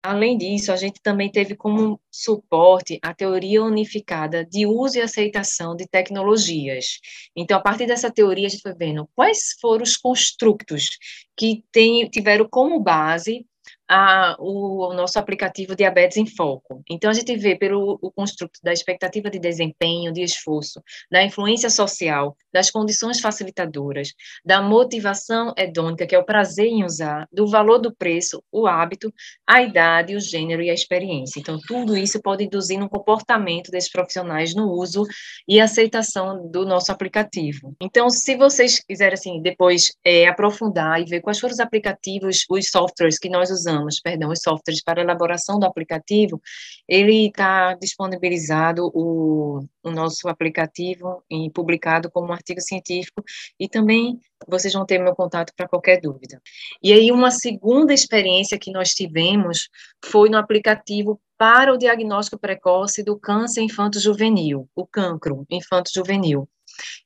Além 0.03 0.37
disso, 0.37 0.71
a 0.71 0.77
gente 0.77 1.01
também 1.03 1.33
teve 1.33 1.57
como 1.57 1.99
suporte 2.11 2.99
a 3.03 3.15
teoria 3.15 3.65
unificada 3.65 4.45
de 4.45 4.67
uso 4.67 4.99
e 4.99 5.01
aceitação 5.01 5.75
de 5.75 5.89
tecnologias. 5.89 6.99
Então, 7.35 7.57
a 7.57 7.63
partir 7.63 7.87
dessa 7.87 8.13
teoria, 8.13 8.49
a 8.49 8.51
gente 8.51 8.61
foi 8.61 8.75
vendo 8.75 9.09
quais 9.15 9.57
foram 9.63 9.83
os 9.83 9.97
construtos 9.97 10.91
que 11.35 11.65
tem, 11.73 12.07
tiveram 12.11 12.47
como 12.51 12.79
base 12.79 13.47
a, 13.89 14.37
o, 14.39 14.89
o, 14.89 14.95
nosso 14.95 15.19
aplicativo 15.19 15.77
Diabetes 15.77 16.17
em 16.17 16.27
Foco. 16.27 16.83
Então, 16.91 17.11
a 17.11 17.15
gente 17.15 17.37
vê 17.37 17.55
pelo 17.57 17.99
o 18.03 18.11
construto 18.11 18.59
da 18.63 18.73
expectativa 18.73 19.31
de 19.31 19.39
desempenho, 19.39 20.13
de 20.13 20.23
esforço, 20.23 20.83
da 21.11 21.23
influência 21.23 21.71
social, 21.71 22.37
das 22.53 22.71
condições 22.71 23.21
facilitadoras, 23.21 24.13
da 24.45 24.61
motivação 24.61 25.53
hedônica, 25.57 26.07
que 26.07 26.15
é 26.15 26.19
o 26.19 26.25
prazer 26.25 26.67
em 26.67 26.85
usar, 26.85 27.29
do 27.33 27.47
valor 27.47 27.79
do 27.79 27.95
preço, 27.95 28.43
o 28.51 28.67
hábito, 28.67 29.13
a 29.47 29.63
idade, 29.63 30.17
o 30.17 30.21
gênero 30.21 30.63
e 30.63 30.71
a 30.71 30.75
experiência. 30.75 31.39
Então, 31.39 31.59
tudo 31.67 31.97
isso 31.97 32.21
pode 32.21 32.45
induzir 32.45 32.79
no 32.79 32.89
comportamento 32.89 33.71
desses 33.71 33.91
profissionais 33.91 34.55
no 34.55 34.71
uso 34.71 35.05
e 35.47 35.61
aceitação 35.61 36.49
do 36.51 36.65
nosso 36.65 36.91
aplicativo. 36.91 37.75
Então, 37.81 38.11
se 38.11 38.37
vocês 38.37 38.81
quiserem, 38.81 39.15
assim, 39.15 39.41
depois 39.41 39.93
é, 40.05 40.27
aprofundar 40.27 41.01
e 41.01 41.05
ver 41.05 41.21
quais 41.21 41.39
foram 41.39 41.53
os 41.53 41.61
aplicativos, 41.61 42.45
os 42.51 42.69
softwares 42.69 43.19
que 43.19 43.29
nós 43.29 43.51
usamos, 43.51 43.76
usamos, 43.77 44.01
perdão, 44.01 44.31
os 44.31 44.41
softwares 44.41 44.83
para 44.83 45.01
elaboração 45.01 45.59
do 45.59 45.67
aplicativo, 45.67 46.41
ele 46.89 47.27
está 47.27 47.75
disponibilizado 47.75 48.91
o, 48.95 49.65
o 49.83 49.91
nosso 49.91 50.29
aplicativo 50.29 51.23
e 51.31 51.51
publicado 51.51 52.11
como 52.11 52.29
um 52.29 52.33
artigo 52.33 52.61
científico 52.61 53.23
e 53.59 53.69
também 53.69 54.19
vocês 54.49 54.73
vão 54.73 54.87
ter 54.87 54.99
meu 54.99 55.15
contato 55.15 55.53
para 55.57 55.69
qualquer 55.69 56.01
dúvida. 56.01 56.41
E 56.83 56.93
aí 56.93 57.11
uma 57.11 57.31
segunda 57.31 57.93
experiência 57.93 58.59
que 58.59 58.73
nós 58.73 58.91
tivemos 58.91 59.69
foi 60.05 60.29
no 60.29 60.39
aplicativo 60.39 61.21
para 61.39 61.73
o 61.73 61.77
diagnóstico 61.77 62.39
precoce 62.39 63.03
do 63.03 63.19
câncer 63.19 63.61
infanto-juvenil, 63.63 64.69
o 64.75 64.87
cancro 64.87 65.45
infanto-juvenil. 65.51 66.49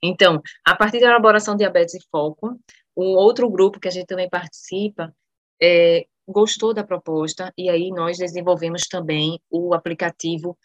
Então, 0.03 0.41
a 0.65 0.75
partir 0.75 1.01
da 1.01 1.07
elaboração 1.07 1.57
diabetes 1.57 1.95
em 1.95 2.01
foco, 2.11 2.59
um 2.97 3.15
outro 3.17 3.49
grupo 3.49 3.79
que 3.79 3.89
a 3.89 3.91
gente 3.91 4.07
também 4.07 4.29
participa 4.29 5.15
é, 5.61 6.07
gostou 6.27 6.73
da 6.73 6.85
proposta 6.85 7.53
e 7.57 7.69
aí 7.69 7.91
nós 7.91 8.19
desenvolvemos 8.19 8.83
também 8.89 9.41
o 9.51 9.75
aplicativo 9.75 10.57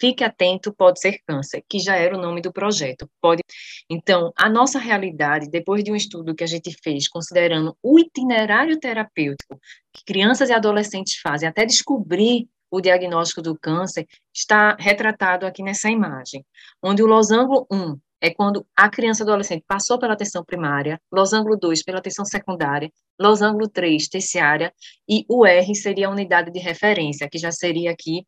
Fique 0.00 0.22
atento, 0.22 0.72
pode 0.72 1.00
ser 1.00 1.18
câncer, 1.26 1.64
que 1.68 1.80
já 1.80 1.96
era 1.96 2.16
o 2.16 2.20
nome 2.20 2.40
do 2.40 2.52
projeto. 2.52 3.10
Pode. 3.20 3.42
Então, 3.90 4.32
a 4.36 4.48
nossa 4.48 4.78
realidade, 4.78 5.50
depois 5.50 5.82
de 5.82 5.90
um 5.90 5.96
estudo 5.96 6.36
que 6.36 6.44
a 6.44 6.46
gente 6.46 6.72
fez, 6.82 7.08
considerando 7.08 7.76
o 7.82 7.98
itinerário 7.98 8.78
terapêutico 8.78 9.58
que 9.92 10.04
crianças 10.04 10.50
e 10.50 10.52
adolescentes 10.52 11.18
fazem 11.20 11.48
até 11.48 11.66
descobrir 11.66 12.48
o 12.70 12.80
diagnóstico 12.80 13.42
do 13.42 13.58
câncer, 13.58 14.06
está 14.32 14.76
retratado 14.78 15.44
aqui 15.44 15.62
nessa 15.64 15.90
imagem, 15.90 16.44
onde 16.80 17.02
o 17.02 17.06
losango 17.06 17.66
1 17.70 17.98
é 18.20 18.30
quando 18.30 18.66
a 18.76 18.88
criança 18.88 19.22
adolescente 19.22 19.64
passou 19.66 19.98
pela 19.98 20.14
atenção 20.14 20.44
primária, 20.44 21.00
losango 21.12 21.56
2 21.56 21.82
pela 21.82 21.98
atenção 21.98 22.24
secundária, 22.24 22.90
losango 23.20 23.68
3 23.68 24.08
terciária, 24.08 24.72
e 25.08 25.24
o 25.28 25.46
R 25.46 25.74
seria 25.74 26.08
a 26.08 26.10
unidade 26.10 26.50
de 26.50 26.58
referência, 26.58 27.28
que 27.30 27.38
já 27.38 27.52
seria 27.52 27.90
aqui 27.90 28.24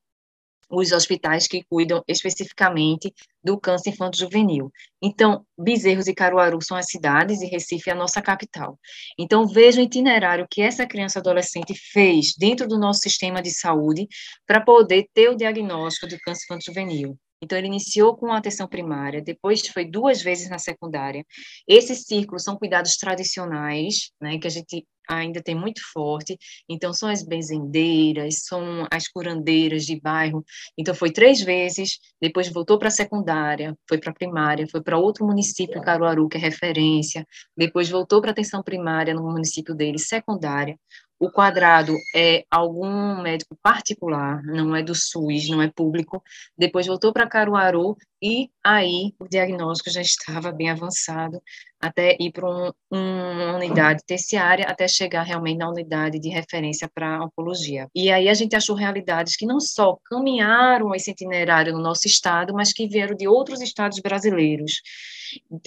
os 0.70 0.92
hospitais 0.92 1.48
que 1.48 1.64
cuidam 1.68 2.02
especificamente 2.06 3.12
do 3.42 3.58
câncer 3.58 3.90
infanto-juvenil. 3.90 4.70
Então, 5.02 5.44
Bezerros 5.58 6.06
e 6.06 6.14
Caruaru 6.14 6.62
são 6.62 6.76
as 6.76 6.86
cidades 6.86 7.42
e 7.42 7.46
Recife 7.46 7.90
é 7.90 7.92
a 7.92 7.96
nossa 7.96 8.22
capital. 8.22 8.78
Então, 9.18 9.48
veja 9.48 9.80
o 9.80 9.84
itinerário 9.84 10.46
que 10.48 10.62
essa 10.62 10.86
criança 10.86 11.18
adolescente 11.18 11.74
fez 11.74 12.34
dentro 12.38 12.68
do 12.68 12.78
nosso 12.78 13.00
sistema 13.00 13.42
de 13.42 13.50
saúde 13.50 14.06
para 14.46 14.60
poder 14.60 15.06
ter 15.12 15.28
o 15.28 15.36
diagnóstico 15.36 16.06
do 16.06 16.18
câncer 16.20 16.44
infanto-juvenil. 16.44 17.18
Então, 17.42 17.56
ele 17.56 17.68
iniciou 17.68 18.16
com 18.16 18.32
a 18.32 18.38
atenção 18.38 18.68
primária, 18.68 19.22
depois 19.22 19.66
foi 19.68 19.84
duas 19.84 20.20
vezes 20.22 20.50
na 20.50 20.58
secundária. 20.58 21.24
Esses 21.66 22.04
círculos 22.04 22.44
são 22.44 22.56
cuidados 22.56 22.96
tradicionais, 22.96 24.10
né, 24.20 24.38
que 24.38 24.46
a 24.46 24.50
gente 24.50 24.86
ainda 25.08 25.42
tem 25.42 25.54
muito 25.54 25.80
forte. 25.92 26.36
Então, 26.68 26.92
são 26.92 27.08
as 27.08 27.22
benzendeiras, 27.22 28.44
são 28.44 28.86
as 28.90 29.08
curandeiras 29.08 29.84
de 29.84 30.00
bairro. 30.00 30.44
Então, 30.78 30.94
foi 30.94 31.10
três 31.10 31.40
vezes, 31.40 31.98
depois 32.20 32.48
voltou 32.48 32.78
para 32.78 32.88
a 32.88 32.92
secundária, 32.92 33.76
foi 33.88 33.98
para 33.98 34.10
a 34.10 34.14
primária, 34.14 34.66
foi 34.70 34.82
para 34.82 34.98
outro 34.98 35.26
município, 35.26 35.80
Caruaru, 35.80 36.28
que 36.28 36.36
é 36.36 36.40
referência, 36.40 37.26
depois 37.56 37.88
voltou 37.88 38.20
para 38.20 38.30
a 38.30 38.32
atenção 38.32 38.62
primária 38.62 39.14
no 39.14 39.22
município 39.22 39.74
dele, 39.74 39.98
secundária, 39.98 40.76
o 41.20 41.30
quadrado 41.30 41.94
é 42.16 42.44
algum 42.50 43.20
médico 43.20 43.54
particular, 43.62 44.42
não 44.42 44.74
é 44.74 44.82
do 44.82 44.94
SUS, 44.94 45.50
não 45.50 45.60
é 45.60 45.68
público. 45.70 46.22
Depois 46.56 46.86
voltou 46.86 47.12
para 47.12 47.28
Caruaru 47.28 47.94
e 48.22 48.50
aí 48.64 49.14
o 49.18 49.26
diagnóstico 49.26 49.90
já 49.90 50.00
estava 50.00 50.52
bem 50.52 50.70
avançado, 50.70 51.42
até 51.80 52.16
ir 52.20 52.32
para 52.32 52.46
um, 52.46 52.70
uma 52.90 53.56
unidade 53.56 54.02
terciária, 54.06 54.66
até 54.66 54.86
chegar 54.86 55.22
realmente 55.22 55.58
na 55.58 55.70
unidade 55.70 56.18
de 56.18 56.28
referência 56.28 56.90
para 56.94 57.24
oncologia. 57.24 57.88
E 57.94 58.10
aí 58.10 58.28
a 58.28 58.34
gente 58.34 58.54
achou 58.54 58.76
realidades 58.76 59.36
que 59.36 59.46
não 59.46 59.58
só 59.58 59.96
caminharam 60.04 60.94
esse 60.94 61.10
itinerário 61.10 61.72
no 61.72 61.80
nosso 61.80 62.06
estado, 62.06 62.52
mas 62.52 62.72
que 62.72 62.86
vieram 62.86 63.16
de 63.16 63.26
outros 63.26 63.60
estados 63.62 63.98
brasileiros 64.00 64.82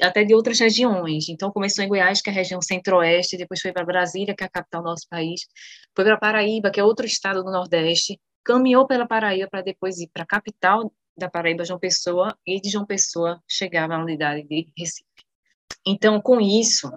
até 0.02 0.24
de 0.24 0.34
outras 0.34 0.60
regiões. 0.60 1.30
Então, 1.30 1.52
começou 1.52 1.84
em 1.84 1.88
Goiás, 1.88 2.22
que 2.22 2.30
é 2.30 2.34
a 2.34 2.36
região 2.36 2.62
centro-oeste, 2.62 3.38
depois 3.38 3.62
foi 3.62 3.72
para 3.72 3.86
Brasília, 3.86 4.36
que 4.36 4.44
é 4.44 4.48
a 4.48 4.50
capital 4.50 4.82
do 4.82 4.90
nosso 4.90 5.08
país, 5.10 5.42
foi 5.96 6.04
para 6.06 6.18
Paraíba, 6.18 6.70
que 6.72 6.80
é 6.80 6.84
outro 6.84 7.06
estado 7.06 7.44
do 7.44 7.52
Nordeste, 7.52 8.20
caminhou 8.44 8.86
pela 8.86 9.08
Paraíba 9.08 9.48
para 9.50 9.62
depois 9.62 10.00
ir 10.00 10.10
para 10.14 10.24
a 10.24 10.28
capital 10.28 10.92
da 11.18 11.30
Paraíba, 11.30 11.66
João 11.66 11.80
Pessoa, 11.80 12.38
e 12.46 12.60
de 12.60 12.70
João 12.70 12.86
Pessoa 12.86 13.42
chegar 13.48 13.88
na 13.88 14.02
unidade 14.02 14.44
de 14.48 14.68
Recife. 14.78 15.06
Então, 15.86 16.22
com 16.22 16.40
isso, 16.40 16.90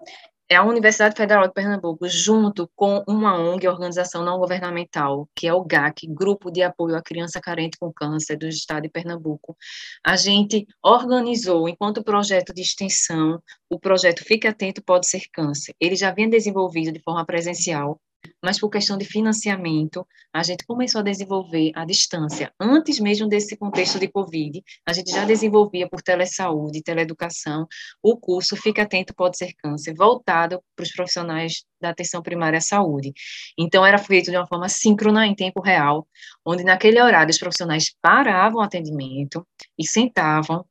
a 0.55 0.63
Universidade 0.63 1.17
Federal 1.17 1.45
de 1.49 1.53
Pernambuco, 1.53 2.09
junto 2.09 2.71
com 2.77 3.03
uma 3.09 3.37
ONG, 3.37 3.67
organização 3.67 4.25
não 4.25 4.39
governamental, 4.39 5.29
que 5.35 5.49
é 5.49 5.53
o 5.53 5.65
GAC, 5.65 6.07
Grupo 6.07 6.53
de 6.53 6.63
Apoio 6.63 6.95
à 6.95 7.03
Criança 7.03 7.41
Carente 7.41 7.77
com 7.77 7.93
Câncer 7.93 8.37
do 8.37 8.47
Estado 8.47 8.85
de 8.85 8.89
Pernambuco, 8.89 9.57
a 10.05 10.15
gente 10.15 10.65
organizou, 10.85 11.69
enquanto 11.69 12.05
projeto 12.05 12.55
de 12.55 12.63
extensão, 12.63 13.43
o 13.69 13.81
projeto 13.81 14.23
Fique 14.25 14.47
Atento 14.47 14.81
Pode 14.85 15.09
Ser 15.09 15.23
Câncer. 15.33 15.75
Ele 15.81 15.97
já 15.97 16.13
vinha 16.13 16.31
desenvolvido 16.31 16.93
de 16.93 17.03
forma 17.03 17.27
presencial, 17.27 18.01
mas 18.43 18.59
por 18.59 18.71
questão 18.71 18.97
de 18.97 19.05
financiamento, 19.05 20.07
a 20.33 20.43
gente 20.43 20.65
começou 20.67 21.01
a 21.01 21.05
desenvolver 21.05 21.73
à 21.75 21.85
distância. 21.85 22.53
Antes 22.61 23.01
mesmo 23.01 23.29
desse 23.29 23.57
contexto 23.57 23.99
de 23.99 24.09
Covid, 24.09 24.63
a 24.87 24.93
gente 24.93 25.11
já 25.11 25.25
desenvolvia 25.25 25.89
por 25.89 26.03
telesaúde, 26.03 26.83
teleeducação, 26.83 27.67
o 28.03 28.17
curso 28.17 28.57
Fica 28.57 28.83
Atento 28.83 29.15
Pode 29.15 29.37
Ser 29.37 29.53
Câncer, 29.55 29.95
voltado 29.95 30.63
para 30.75 30.83
os 30.83 30.93
profissionais 30.93 31.65
da 31.81 31.91
atenção 31.91 32.23
primária 32.23 32.59
à 32.59 32.61
saúde. 32.61 33.13
Então, 33.59 33.85
era 33.85 33.99
feito 33.99 34.31
de 34.31 34.37
uma 34.37 34.47
forma 34.47 34.69
síncrona, 34.69 35.27
em 35.27 35.35
tempo 35.35 35.61
real, 35.61 36.07
onde 36.45 36.65
naquele 36.65 37.01
horário 37.01 37.31
os 37.31 37.39
profissionais 37.39 37.95
paravam 38.01 38.61
o 38.61 38.65
atendimento 38.65 39.47
e 39.79 39.87
sentavam 39.87 40.65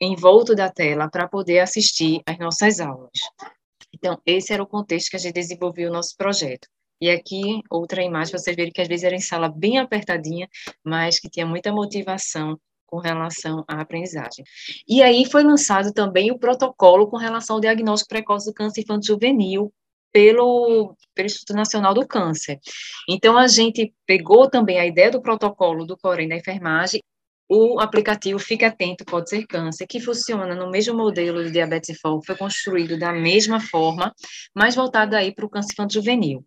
em 0.00 0.16
volta 0.16 0.54
da 0.54 0.68
tela 0.68 1.08
para 1.08 1.28
poder 1.28 1.60
assistir 1.60 2.20
às 2.26 2.36
nossas 2.38 2.80
aulas. 2.80 3.12
Então, 3.94 4.20
esse 4.24 4.52
era 4.52 4.62
o 4.62 4.66
contexto 4.66 5.10
que 5.10 5.16
a 5.16 5.18
gente 5.18 5.34
desenvolveu 5.34 5.90
o 5.90 5.92
nosso 5.92 6.16
projeto. 6.16 6.68
E 7.00 7.10
aqui, 7.10 7.60
outra 7.68 8.02
imagem, 8.02 8.32
vocês 8.32 8.54
verem 8.54 8.72
que 8.72 8.80
às 8.80 8.88
vezes 8.88 9.04
era 9.04 9.14
em 9.14 9.20
sala 9.20 9.48
bem 9.48 9.78
apertadinha, 9.78 10.48
mas 10.84 11.18
que 11.18 11.28
tinha 11.28 11.44
muita 11.44 11.72
motivação 11.72 12.58
com 12.86 12.98
relação 12.98 13.64
à 13.66 13.80
aprendizagem. 13.80 14.44
E 14.86 15.02
aí 15.02 15.24
foi 15.24 15.42
lançado 15.42 15.92
também 15.92 16.30
o 16.30 16.38
protocolo 16.38 17.08
com 17.08 17.16
relação 17.16 17.56
ao 17.56 17.60
diagnóstico 17.60 18.10
precoce 18.10 18.46
do 18.46 18.54
câncer 18.54 18.82
infantil 18.82 19.14
juvenil 19.14 19.72
pelo, 20.12 20.94
pelo 21.14 21.26
Instituto 21.26 21.54
Nacional 21.54 21.94
do 21.94 22.06
Câncer. 22.06 22.60
Então, 23.08 23.36
a 23.36 23.48
gente 23.48 23.92
pegou 24.06 24.48
também 24.48 24.78
a 24.78 24.86
ideia 24.86 25.10
do 25.10 25.22
protocolo 25.22 25.86
do 25.86 25.96
Corém 25.96 26.28
da 26.28 26.36
enfermagem 26.36 27.02
o 27.54 27.78
aplicativo 27.78 28.38
Fique 28.38 28.64
Atento 28.64 29.04
Pode 29.04 29.28
Ser 29.28 29.46
Câncer, 29.46 29.86
que 29.86 30.00
funciona 30.00 30.54
no 30.54 30.70
mesmo 30.70 30.96
modelo 30.96 31.44
de 31.44 31.50
diabetes 31.50 32.00
foco, 32.00 32.24
foi 32.24 32.34
construído 32.34 32.98
da 32.98 33.12
mesma 33.12 33.60
forma, 33.60 34.10
mas 34.54 34.74
voltado 34.74 35.14
aí 35.14 35.34
para 35.34 35.44
o 35.44 35.50
câncer 35.50 35.74
infantil 35.74 36.00
juvenil. 36.00 36.46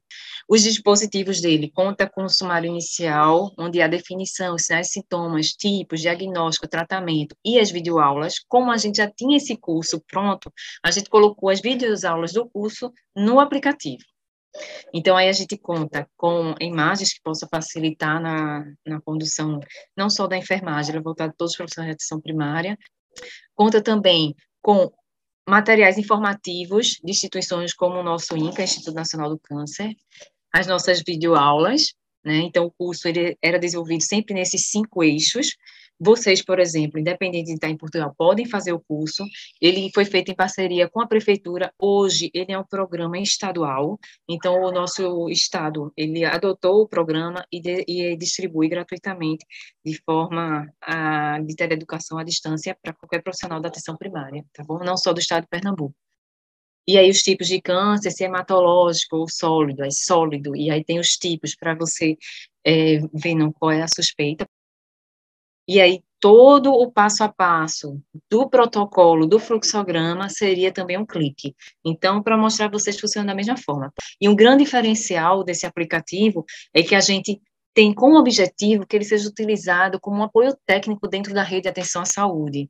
Os 0.49 0.63
dispositivos 0.63 1.39
dele 1.41 1.69
conta 1.71 2.09
com 2.09 2.23
o 2.23 2.29
sumário 2.29 2.67
inicial, 2.67 3.53
onde 3.55 3.83
há 3.83 3.87
definição, 3.87 4.57
sinais, 4.57 4.89
sintomas, 4.89 5.49
tipos, 5.49 6.01
diagnóstico, 6.01 6.67
tratamento 6.67 7.35
e 7.45 7.59
as 7.59 7.69
videoaulas. 7.69 8.39
Como 8.47 8.71
a 8.71 8.77
gente 8.77 8.97
já 8.97 9.07
tinha 9.07 9.37
esse 9.37 9.55
curso 9.55 10.01
pronto, 10.07 10.51
a 10.83 10.89
gente 10.89 11.07
colocou 11.07 11.49
as 11.49 11.61
videoaulas 11.61 12.33
do 12.33 12.49
curso 12.49 12.91
no 13.15 13.39
aplicativo. 13.39 14.03
Então, 14.93 15.17
aí 15.17 15.27
a 15.27 15.33
gente 15.33 15.57
conta 15.57 16.07
com 16.15 16.55
imagens 16.59 17.13
que 17.13 17.21
possam 17.21 17.47
facilitar 17.49 18.21
na, 18.21 18.65
na 18.85 19.01
condução, 19.01 19.59
não 19.95 20.09
só 20.09 20.27
da 20.27 20.37
enfermagem, 20.37 20.91
ela 20.91 20.99
é 20.99 21.03
voltada 21.03 21.31
a 21.31 21.35
todos 21.35 21.51
os 21.51 21.57
profissionais 21.57 21.91
de 21.91 21.95
atenção 21.95 22.21
primária. 22.21 22.77
Conta 23.53 23.81
também 23.81 24.35
com 24.61 24.91
materiais 25.47 25.97
informativos 25.97 26.99
de 27.03 27.11
instituições 27.11 27.73
como 27.73 27.99
o 27.99 28.03
nosso 28.03 28.35
INCA, 28.35 28.63
Instituto 28.63 28.95
Nacional 28.95 29.29
do 29.29 29.39
Câncer, 29.39 29.93
as 30.51 30.67
nossas 30.67 31.03
videoaulas, 31.05 31.93
né? 32.23 32.37
Então, 32.37 32.65
o 32.65 32.71
curso 32.71 33.07
ele 33.07 33.37
era 33.41 33.59
desenvolvido 33.59 34.01
sempre 34.01 34.33
nesses 34.33 34.69
cinco 34.69 35.03
eixos, 35.03 35.55
vocês, 35.99 36.43
por 36.43 36.59
exemplo, 36.59 36.99
independente 36.99 37.47
de 37.47 37.53
estar 37.53 37.69
em 37.69 37.77
Portugal, 37.77 38.13
podem 38.17 38.45
fazer 38.45 38.73
o 38.73 38.79
curso. 38.79 39.23
Ele 39.61 39.89
foi 39.93 40.05
feito 40.05 40.31
em 40.31 40.35
parceria 40.35 40.89
com 40.89 41.01
a 41.01 41.07
prefeitura. 41.07 41.73
Hoje, 41.79 42.29
ele 42.33 42.51
é 42.51 42.59
um 42.59 42.65
programa 42.65 43.17
estadual. 43.17 43.97
Então, 44.29 44.61
o 44.61 44.71
nosso 44.71 45.29
estado 45.29 45.93
ele 45.95 46.25
adotou 46.25 46.81
o 46.81 46.87
programa 46.87 47.45
e, 47.51 47.61
de, 47.61 47.85
e 47.87 48.17
distribui 48.17 48.67
gratuitamente 48.67 49.45
de 49.83 49.99
forma 50.03 50.67
a, 50.81 51.39
de 51.39 51.55
teleeducação 51.55 52.17
à 52.17 52.23
distância 52.23 52.77
para 52.81 52.93
qualquer 52.93 53.21
profissional 53.23 53.61
da 53.61 53.69
atenção 53.69 53.95
primária, 53.95 54.43
tá 54.53 54.63
bom? 54.63 54.79
Não 54.79 54.97
só 54.97 55.13
do 55.13 55.19
estado 55.19 55.43
de 55.43 55.49
Pernambuco. 55.49 55.95
E 56.87 56.99
aí 56.99 57.09
os 57.09 57.23
tipos 57.23 57.47
de 57.47 57.59
câncer, 57.59 58.11
se 58.11 58.23
é 58.23 58.27
hematológico 58.27 59.17
ou 59.17 59.27
sólido, 59.27 59.83
é 59.83 59.89
sólido, 59.89 60.55
e 60.55 60.69
aí 60.69 60.83
tem 60.83 60.99
os 60.99 61.17
tipos 61.17 61.55
para 61.55 61.73
você 61.73 62.15
é, 62.63 62.99
ver 63.13 63.33
não, 63.33 63.51
qual 63.51 63.71
é 63.71 63.81
a 63.81 63.87
suspeita. 63.87 64.47
E 65.67 65.81
aí, 65.81 66.03
todo 66.19 66.71
o 66.71 66.91
passo 66.91 67.23
a 67.23 67.29
passo 67.29 68.01
do 68.29 68.49
protocolo, 68.49 69.27
do 69.27 69.39
fluxograma, 69.39 70.29
seria 70.29 70.71
também 70.71 70.97
um 70.97 71.05
clique. 71.05 71.55
Então, 71.83 72.21
para 72.21 72.37
mostrar 72.37 72.69
para 72.69 72.79
vocês, 72.79 72.99
funciona 72.99 73.27
da 73.27 73.35
mesma 73.35 73.57
forma. 73.57 73.93
E 74.19 74.27
um 74.27 74.35
grande 74.35 74.63
diferencial 74.63 75.43
desse 75.43 75.65
aplicativo 75.65 76.45
é 76.73 76.81
que 76.81 76.95
a 76.95 76.99
gente 76.99 77.41
tem 77.75 77.93
como 77.93 78.17
objetivo 78.17 78.87
que 78.87 78.95
ele 78.95 79.03
seja 79.03 79.27
utilizado 79.27 79.99
como 79.99 80.17
um 80.17 80.23
apoio 80.23 80.55
técnico 80.65 81.09
dentro 81.09 81.33
da 81.33 81.43
rede 81.43 81.63
de 81.63 81.69
atenção 81.69 82.01
à 82.01 82.05
saúde. 82.05 82.69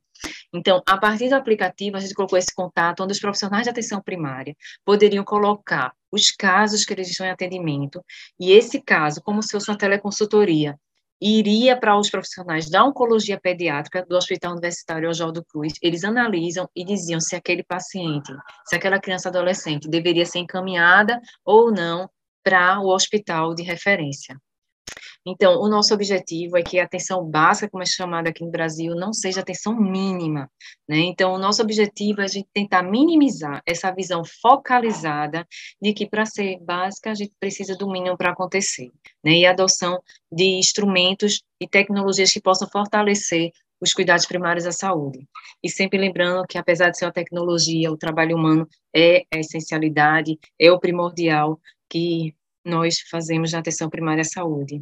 Então, 0.51 0.81
a 0.87 0.97
partir 0.97 1.29
do 1.29 1.35
aplicativo, 1.35 1.95
a 1.95 1.99
gente 1.99 2.15
colocou 2.15 2.39
esse 2.39 2.53
contato 2.55 3.03
onde 3.03 3.13
os 3.13 3.19
profissionais 3.19 3.65
de 3.65 3.69
atenção 3.69 4.01
primária 4.01 4.55
poderiam 4.83 5.23
colocar 5.23 5.93
os 6.11 6.31
casos 6.31 6.83
que 6.83 6.91
eles 6.91 7.09
estão 7.09 7.27
em 7.27 7.29
atendimento, 7.29 8.03
e 8.39 8.51
esse 8.51 8.81
caso, 8.81 9.21
como 9.21 9.43
se 9.43 9.51
fosse 9.51 9.69
uma 9.69 9.77
teleconsultoria, 9.77 10.79
iria 11.25 11.75
para 11.75 11.97
os 11.97 12.09
profissionais 12.09 12.69
da 12.69 12.85
oncologia 12.85 13.39
pediátrica 13.39 14.05
do 14.05 14.15
Hospital 14.15 14.51
Universitário 14.51 15.09
Oswaldo 15.09 15.43
Cruz. 15.43 15.73
Eles 15.81 16.03
analisam 16.03 16.69
e 16.75 16.85
diziam 16.85 17.19
se 17.19 17.35
aquele 17.35 17.63
paciente, 17.63 18.31
se 18.63 18.75
aquela 18.75 18.99
criança 18.99 19.29
adolescente 19.29 19.89
deveria 19.89 20.25
ser 20.25 20.39
encaminhada 20.39 21.19
ou 21.43 21.71
não 21.71 22.07
para 22.43 22.79
o 22.79 22.93
hospital 22.93 23.55
de 23.55 23.63
referência. 23.63 24.37
Então, 25.25 25.59
o 25.59 25.67
nosso 25.67 25.93
objetivo 25.93 26.57
é 26.57 26.61
que 26.61 26.79
a 26.79 26.83
atenção 26.83 27.25
básica, 27.25 27.69
como 27.69 27.81
é 27.81 27.85
chamada 27.85 28.29
aqui 28.29 28.43
no 28.43 28.51
Brasil, 28.51 28.93
não 28.93 29.11
seja 29.11 29.41
atenção 29.41 29.75
mínima, 29.75 30.49
né? 30.87 30.99
Então, 30.99 31.33
o 31.33 31.39
nosso 31.39 31.61
objetivo 31.63 32.21
é 32.21 32.25
a 32.25 32.27
gente 32.27 32.47
tentar 32.53 32.83
minimizar 32.83 33.61
essa 33.65 33.91
visão 33.91 34.23
focalizada 34.23 35.47
de 35.81 35.93
que 35.93 36.07
para 36.07 36.25
ser 36.25 36.59
básica 36.59 37.11
a 37.11 37.15
gente 37.15 37.33
precisa 37.39 37.75
do 37.75 37.89
mínimo 37.89 38.15
para 38.15 38.31
acontecer, 38.31 38.91
né? 39.23 39.31
E 39.31 39.45
a 39.45 39.51
adoção 39.51 39.99
de 40.31 40.43
instrumentos 40.59 41.41
e 41.59 41.67
tecnologias 41.67 42.31
que 42.31 42.41
possam 42.41 42.69
fortalecer 42.69 43.51
os 43.81 43.93
cuidados 43.93 44.25
primários 44.25 44.65
à 44.65 44.71
saúde. 44.71 45.27
E 45.63 45.69
sempre 45.69 45.99
lembrando 45.99 46.45
que, 46.47 46.57
apesar 46.57 46.89
de 46.89 46.97
ser 46.97 47.05
uma 47.05 47.11
tecnologia, 47.11 47.91
o 47.91 47.97
trabalho 47.97 48.35
humano 48.35 48.67
é 48.95 49.23
a 49.33 49.39
essencialidade, 49.39 50.39
é 50.59 50.71
o 50.71 50.79
primordial 50.79 51.59
que 51.89 52.35
nós 52.65 52.99
fazemos 53.09 53.51
na 53.51 53.59
atenção 53.59 53.89
primária 53.89 54.21
à 54.21 54.25
saúde. 54.25 54.81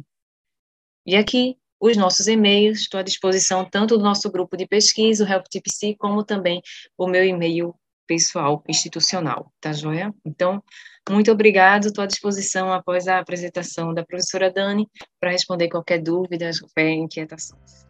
E 1.06 1.16
aqui, 1.16 1.56
os 1.78 1.96
nossos 1.96 2.26
e-mails, 2.26 2.80
estou 2.80 2.98
à 2.98 3.02
disposição 3.02 3.64
tanto 3.64 3.98
do 3.98 4.02
nosso 4.02 4.30
grupo 4.30 4.56
de 4.56 4.66
pesquisa, 4.66 5.24
o 5.24 5.28
HelpTPC, 5.28 5.96
como 5.98 6.24
também 6.24 6.62
o 6.96 7.06
meu 7.06 7.24
e-mail 7.24 7.74
pessoal, 8.06 8.62
institucional, 8.68 9.52
tá 9.60 9.72
joia? 9.72 10.14
Então, 10.24 10.62
muito 11.08 11.30
obrigado, 11.30 11.86
estou 11.86 12.02
à 12.02 12.06
disposição 12.06 12.72
após 12.72 13.06
a 13.06 13.18
apresentação 13.18 13.92
da 13.92 14.04
professora 14.04 14.50
Dani 14.50 14.88
para 15.20 15.30
responder 15.30 15.68
qualquer 15.68 16.00
dúvida, 16.00 16.50
qualquer 16.58 16.92
inquietações. 16.92 17.86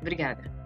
Obrigada. 0.00 0.65